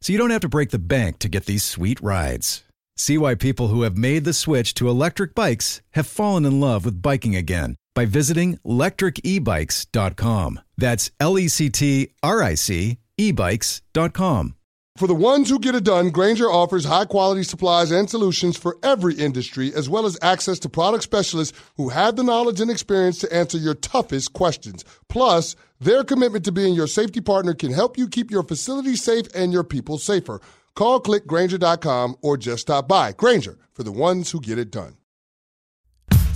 [0.00, 2.64] so you don't have to break the bank to get these sweet rides.
[2.96, 6.84] See why people who have made the switch to electric bikes have fallen in love
[6.84, 10.60] with biking again by visiting lectricebikes.com.
[10.76, 14.54] That's L E C T R I C ebikes.com.
[14.96, 18.78] For the ones who get it done, Grainger offers high quality supplies and solutions for
[18.82, 23.18] every industry, as well as access to product specialists who have the knowledge and experience
[23.18, 24.84] to answer your toughest questions.
[25.08, 29.26] Plus, their commitment to being your safety partner can help you keep your facility safe
[29.34, 30.40] and your people safer.
[30.74, 33.12] Call click grainger.com or just stop by.
[33.12, 34.96] Grainger for the ones who get it done.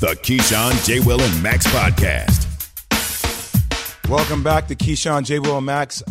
[0.00, 1.00] The Keyshawn, J.
[1.00, 2.48] Will, and Max podcast.
[4.08, 5.38] Welcome back to Keyshawn, J.
[5.38, 6.02] Will, and Max.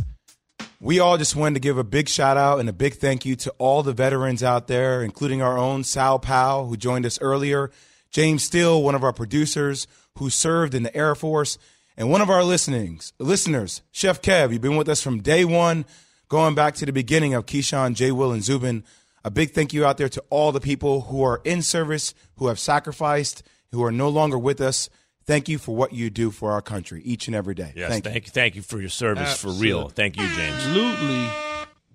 [0.79, 3.35] We all just wanted to give a big shout out and a big thank you
[3.35, 7.69] to all the veterans out there, including our own Sal Powell, who joined us earlier,
[8.11, 11.57] James Steele, one of our producers who served in the Air Force,
[12.01, 14.51] and one of our listenings, listeners, Chef Kev.
[14.51, 15.85] You've been with us from day one,
[16.29, 18.11] going back to the beginning of Keyshawn, J.
[18.11, 18.83] Will, and Zubin.
[19.23, 22.47] A big thank you out there to all the people who are in service, who
[22.47, 24.89] have sacrificed, who are no longer with us.
[25.27, 27.71] Thank you for what you do for our country each and every day.
[27.75, 28.21] Yes, thank, thank, you.
[28.21, 28.31] you.
[28.31, 29.89] Thank you for your service for real.
[29.89, 30.55] Thank you, James.
[30.55, 31.29] Absolutely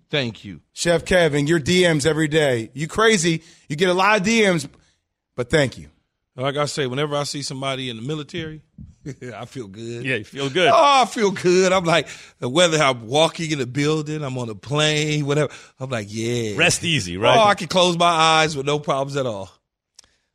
[0.09, 0.61] Thank you.
[0.73, 2.71] Chef Kevin, your DMs every day.
[2.75, 3.43] You crazy.
[3.69, 4.69] You get a lot of DMs,
[5.35, 5.89] but thank you.
[6.37, 8.63] Like I say, whenever I see somebody in the military,
[9.35, 10.05] I feel good.
[10.05, 10.69] Yeah, you feel good.
[10.69, 11.73] Oh, I feel good.
[11.73, 12.09] I'm like,
[12.41, 15.53] whether I'm walking in a building, I'm on a plane, whatever.
[15.79, 16.57] I'm like, yeah.
[16.57, 17.37] Rest easy, right?
[17.37, 19.51] Oh, I can close my eyes with no problems at all.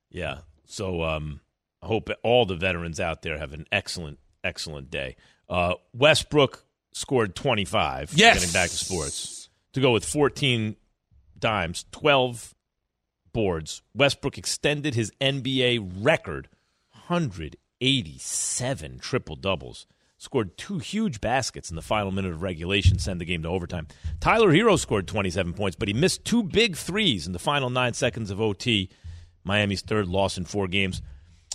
[0.10, 0.40] Yeah.
[0.66, 1.42] So um,
[1.82, 5.16] I hope all the veterans out there have an excellent, excellent day.
[5.50, 8.14] Uh, Westbrook scored 25.
[8.14, 8.40] Yes.
[8.40, 9.50] Getting back to sports.
[9.74, 10.76] To go with 14
[11.38, 12.54] dimes, 12
[13.34, 13.82] boards.
[13.94, 16.48] Westbrook extended his NBA record
[17.82, 19.88] 187 triple doubles.
[20.18, 23.88] Scored two huge baskets in the final minute of regulation, send the game to overtime.
[24.20, 27.94] Tyler Herro scored 27 points, but he missed two big threes in the final nine
[27.94, 28.90] seconds of OT.
[29.44, 31.02] Miami's third loss in four games.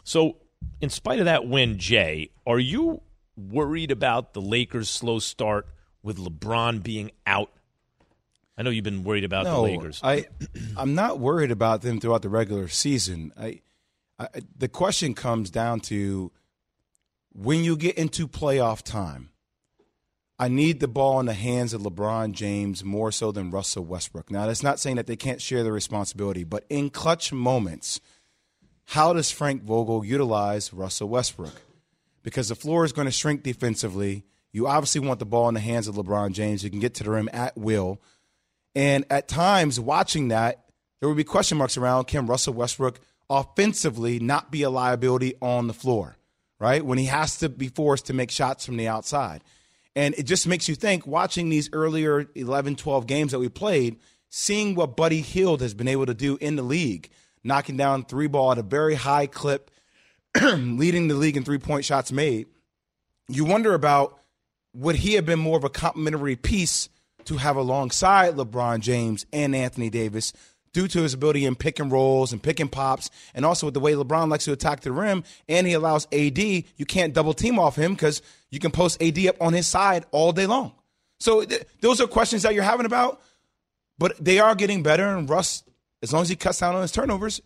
[0.03, 0.39] So,
[0.81, 3.03] in spite of that win, Jay, are you
[3.37, 5.68] worried about the Lakers' slow start
[6.03, 7.53] with LeBron being out?
[8.59, 10.01] I know you've been worried about no, the Lakers.
[10.03, 10.27] I,
[10.77, 13.33] I'm not worried about them throughout the regular season.
[13.39, 13.61] I,
[14.57, 16.33] The question comes down to
[17.33, 19.31] when you get into playoff time.
[20.39, 24.31] I need the ball in the hands of LeBron James more so than Russell Westbrook.
[24.31, 28.01] Now, that's not saying that they can't share the responsibility, but in clutch moments,
[28.85, 31.62] how does Frank Vogel utilize Russell Westbrook?
[32.23, 34.25] Because the floor is going to shrink defensively.
[34.53, 36.62] You obviously want the ball in the hands of LeBron James.
[36.62, 38.01] You can get to the rim at will.
[38.75, 40.67] And at times, watching that,
[41.01, 45.66] there would be question marks around can Russell Westbrook offensively not be a liability on
[45.66, 46.16] the floor,
[46.59, 46.85] right?
[46.85, 49.43] When he has to be forced to make shots from the outside.
[49.95, 53.99] And it just makes you think, watching these earlier 11, 12 games that we played,
[54.29, 57.09] seeing what Buddy Hield has been able to do in the league,
[57.43, 59.70] knocking down three ball at a very high clip,
[60.43, 62.47] leading the league in three point shots made,
[63.29, 64.20] you wonder about
[64.74, 66.91] would he have been more of a complementary piece
[67.24, 70.33] to have alongside LeBron James and Anthony Davis
[70.77, 73.72] due to his ability in pick and rolls and pick and pops, and also with
[73.72, 77.33] the way LeBron likes to attack the rim, and he allows AD, you can't double
[77.33, 78.20] team off him because
[78.51, 80.74] you can post AD up on his side all day long.
[81.18, 83.22] So th- those are questions that you're having about,
[83.97, 85.64] but they are getting better, and Russ,
[86.03, 87.41] as long as he cuts down on his turnovers,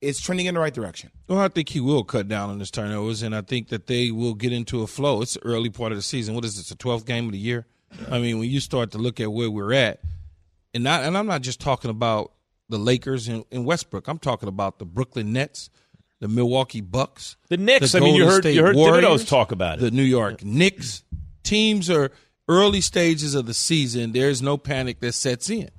[0.00, 1.10] it's trending in the right direction.
[1.26, 4.12] Well, I think he will cut down on his turnovers, and I think that they
[4.12, 5.22] will get into a flow.
[5.22, 6.36] It's the early part of the season.
[6.36, 7.66] What is this, the 12th game of the year?
[8.08, 10.02] I mean, when you start to look at where we're at,
[10.72, 12.30] and not, and I'm not just talking about
[12.68, 14.08] the Lakers and, and Westbrook.
[14.08, 15.70] I'm talking about the Brooklyn Nets,
[16.20, 17.92] the Milwaukee Bucks, the Knicks.
[17.92, 19.82] the I mean, you heard State you heard Warriors, talk about it.
[19.82, 21.04] The New York Knicks
[21.42, 22.10] teams are
[22.48, 24.12] early stages of the season.
[24.12, 25.70] There's no panic that sets in.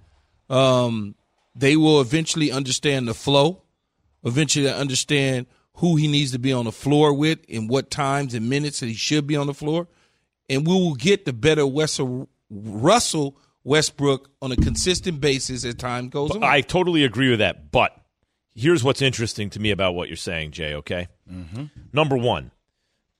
[0.49, 1.15] Um,
[1.55, 3.63] they will eventually understand the flow,
[4.23, 8.49] eventually understand who he needs to be on the floor with, and what times and
[8.49, 9.87] minutes that he should be on the floor,
[10.49, 16.07] and we will get the better Wessel, Russell Westbrook on a consistent basis as time
[16.07, 16.41] goes on.
[16.43, 17.69] I totally agree with that.
[17.69, 17.91] But
[18.55, 21.09] here's what's interesting to me about what you're saying, Jay, okay?
[21.29, 21.65] Mm-hmm.
[21.91, 22.51] Number one,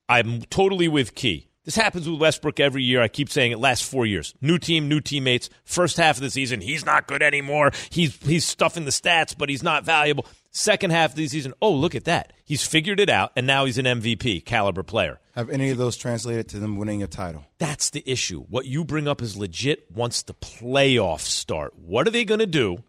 [0.08, 1.50] I'm totally with Key.
[1.66, 3.02] This happens with Westbrook every year.
[3.02, 4.34] I keep saying it lasts four years.
[4.40, 5.50] New team, new teammates.
[5.66, 7.72] First half of the season, he's not good anymore.
[7.90, 10.26] He's he's stuffing the stats, but he's not valuable.
[10.52, 12.32] Second half of the season, oh, look at that.
[12.46, 15.20] He's figured it out, and now he's an MVP caliber player.
[15.38, 17.46] Have any of those translated to them winning a title?
[17.60, 18.42] That's the issue.
[18.50, 21.78] What you bring up is legit once the playoffs start.
[21.78, 22.84] What are they going to do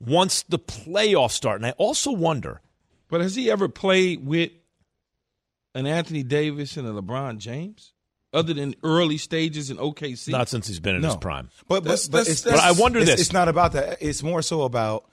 [0.00, 1.60] once the playoffs start?
[1.60, 2.62] And I also wonder.
[3.08, 4.52] But has he ever played with
[5.74, 7.92] an Anthony Davis and a LeBron James?
[8.32, 10.30] Other than early stages in OKC?
[10.30, 11.08] Not since he's been in No.
[11.08, 11.50] his prime.
[11.68, 13.20] But but, That's- but, that's- it's, that's- But I wonder it's, this.
[13.20, 13.98] It's not about that.
[14.00, 15.04] It's more so about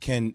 [0.00, 0.34] can.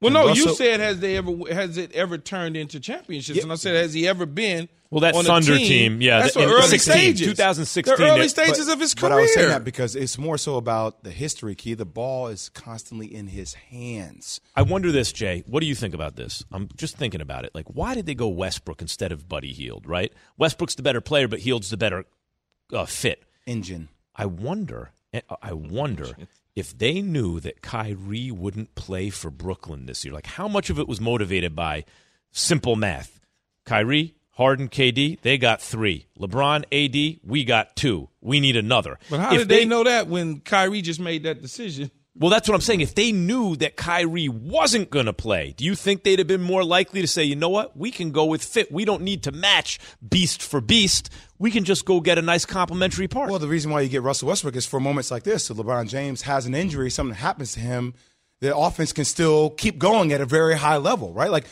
[0.00, 3.36] Well, can no, Russell- you said has they ever has it ever turned into championships?
[3.36, 3.44] Yeah.
[3.44, 4.68] And I said has he ever been?
[4.90, 5.68] Well, that Thunder team?
[5.68, 7.26] team, yeah, that's the- the in early 16, stages.
[7.26, 9.10] 2016, the early stages but- of his career.
[9.10, 9.18] But.
[9.18, 11.74] I was saying that because it's more so about the history key.
[11.74, 14.40] The ball is constantly in his hands.
[14.56, 15.44] I wonder this, Jay.
[15.46, 16.42] What do you think about this?
[16.50, 17.54] I'm just thinking about it.
[17.54, 19.86] Like, why did they go Westbrook instead of Buddy Hield?
[19.86, 20.10] Right?
[20.38, 22.04] Westbrook's the better player, but Hield's the better
[22.72, 23.24] uh, fit.
[23.46, 23.88] Engine.
[24.16, 24.92] I wonder.
[25.42, 26.16] I wonder
[26.56, 30.14] if they knew that Kyrie wouldn't play for Brooklyn this year.
[30.14, 31.84] Like, how much of it was motivated by
[32.32, 33.20] simple math?
[33.64, 36.06] Kyrie, Harden, KD, they got three.
[36.16, 38.08] LeBron, AD, we got two.
[38.20, 38.96] We need another.
[39.10, 41.90] But how If did they, know that when Kyrie just made that decision?
[42.14, 42.80] Well, that's what I'm saying.
[42.80, 46.40] If they knew that Kyrie wasn't going to play, do you think they'd have been
[46.40, 47.76] more likely to say, you know what?
[47.76, 48.70] We can go with fit.
[48.70, 51.10] We don't need to match beast for beast.
[51.40, 53.30] We can just go get a nice complementary part.
[53.30, 55.46] Well, the reason why you get Russell Westbrook is for moments like this.
[55.46, 57.94] So LeBron James has an injury, something happens to him,
[58.40, 61.30] the offense can still keep going at a very high level, right?
[61.30, 61.50] Like L-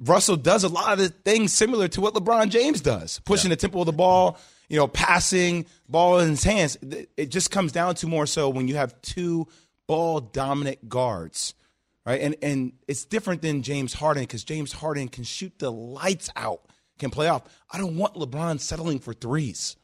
[0.00, 3.56] Russell does a lot of the things similar to what LeBron James does, pushing the
[3.56, 6.78] tempo of the ball you know, passing ball in his hands.
[7.16, 9.46] It just comes down to more so when you have two
[9.86, 11.54] ball dominant guards,
[12.06, 12.20] right?
[12.20, 16.62] And and it's different than James Harden because James Harden can shoot the lights out,
[16.98, 17.42] can play off.
[17.70, 19.76] I don't want LeBron settling for threes.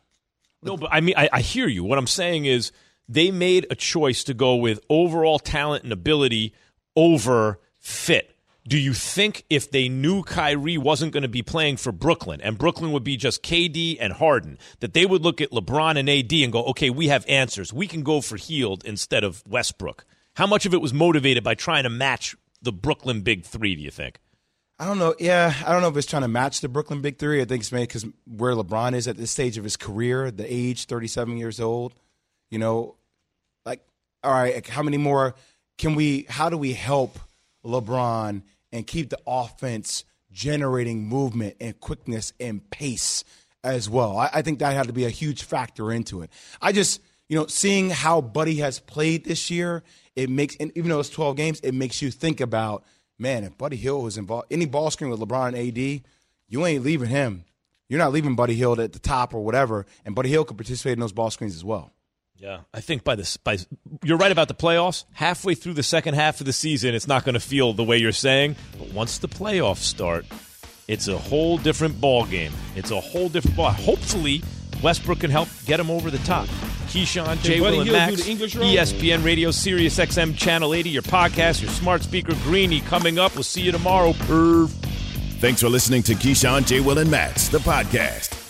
[0.62, 1.84] No, but I mean, I, I hear you.
[1.84, 2.72] What I'm saying is
[3.08, 6.54] they made a choice to go with overall talent and ability
[6.96, 8.36] over fit.
[8.68, 12.58] Do you think if they knew Kyrie wasn't going to be playing for Brooklyn and
[12.58, 16.32] Brooklyn would be just KD and Harden, that they would look at LeBron and AD
[16.32, 17.72] and go, okay, we have answers.
[17.72, 20.04] We can go for Hield instead of Westbrook?
[20.34, 23.82] How much of it was motivated by trying to match the Brooklyn Big Three, do
[23.82, 24.20] you think?
[24.78, 25.14] I don't know.
[25.18, 27.40] Yeah, I don't know if it's trying to match the Brooklyn Big Three.
[27.40, 30.46] I think it's maybe because where LeBron is at this stage of his career, the
[30.50, 31.94] age, 37 years old.
[32.50, 32.96] You know,
[33.64, 33.84] like,
[34.22, 35.34] all right, how many more
[35.78, 37.18] can we, how do we help
[37.64, 38.42] LeBron
[38.72, 43.24] and keep the offense generating movement and quickness and pace
[43.64, 44.16] as well?
[44.16, 46.30] I, I think that had to be a huge factor into it.
[46.60, 49.82] I just, you know, seeing how Buddy has played this year,
[50.16, 52.84] it makes, and even though it's 12 games, it makes you think about–
[53.20, 56.02] man, if Buddy Hield was involved, any ball screen with LeBron and AD,
[56.48, 57.44] you ain't leaving him.
[57.88, 60.94] You're not leaving Buddy Hield at the top or whatever, and Buddy Hield could participate
[60.94, 61.92] in those ball screens as well.
[62.40, 63.58] Yeah, I think by this, by
[64.02, 65.04] you're right about the playoffs.
[65.12, 67.98] Halfway through the second half of the season, it's not going to feel the way
[67.98, 68.56] you're saying.
[68.78, 70.24] But once the playoffs start,
[70.88, 72.52] it's a whole different ball game.
[72.76, 73.72] It's a whole different ball.
[73.72, 74.42] Hopefully,
[74.82, 76.46] Westbrook can help get him over the top.
[76.88, 77.60] Keyshawn, J.
[77.60, 82.80] Will, and Max, ESPN Radio, Sirius XM Channel 80, your podcast, your smart speaker, Greeny,
[82.80, 83.34] coming up.
[83.34, 84.12] We'll see you tomorrow.
[84.12, 84.70] Perv.
[85.40, 86.80] Thanks for listening to Keyshawn, J.
[86.80, 88.49] Will, and Max, the podcast.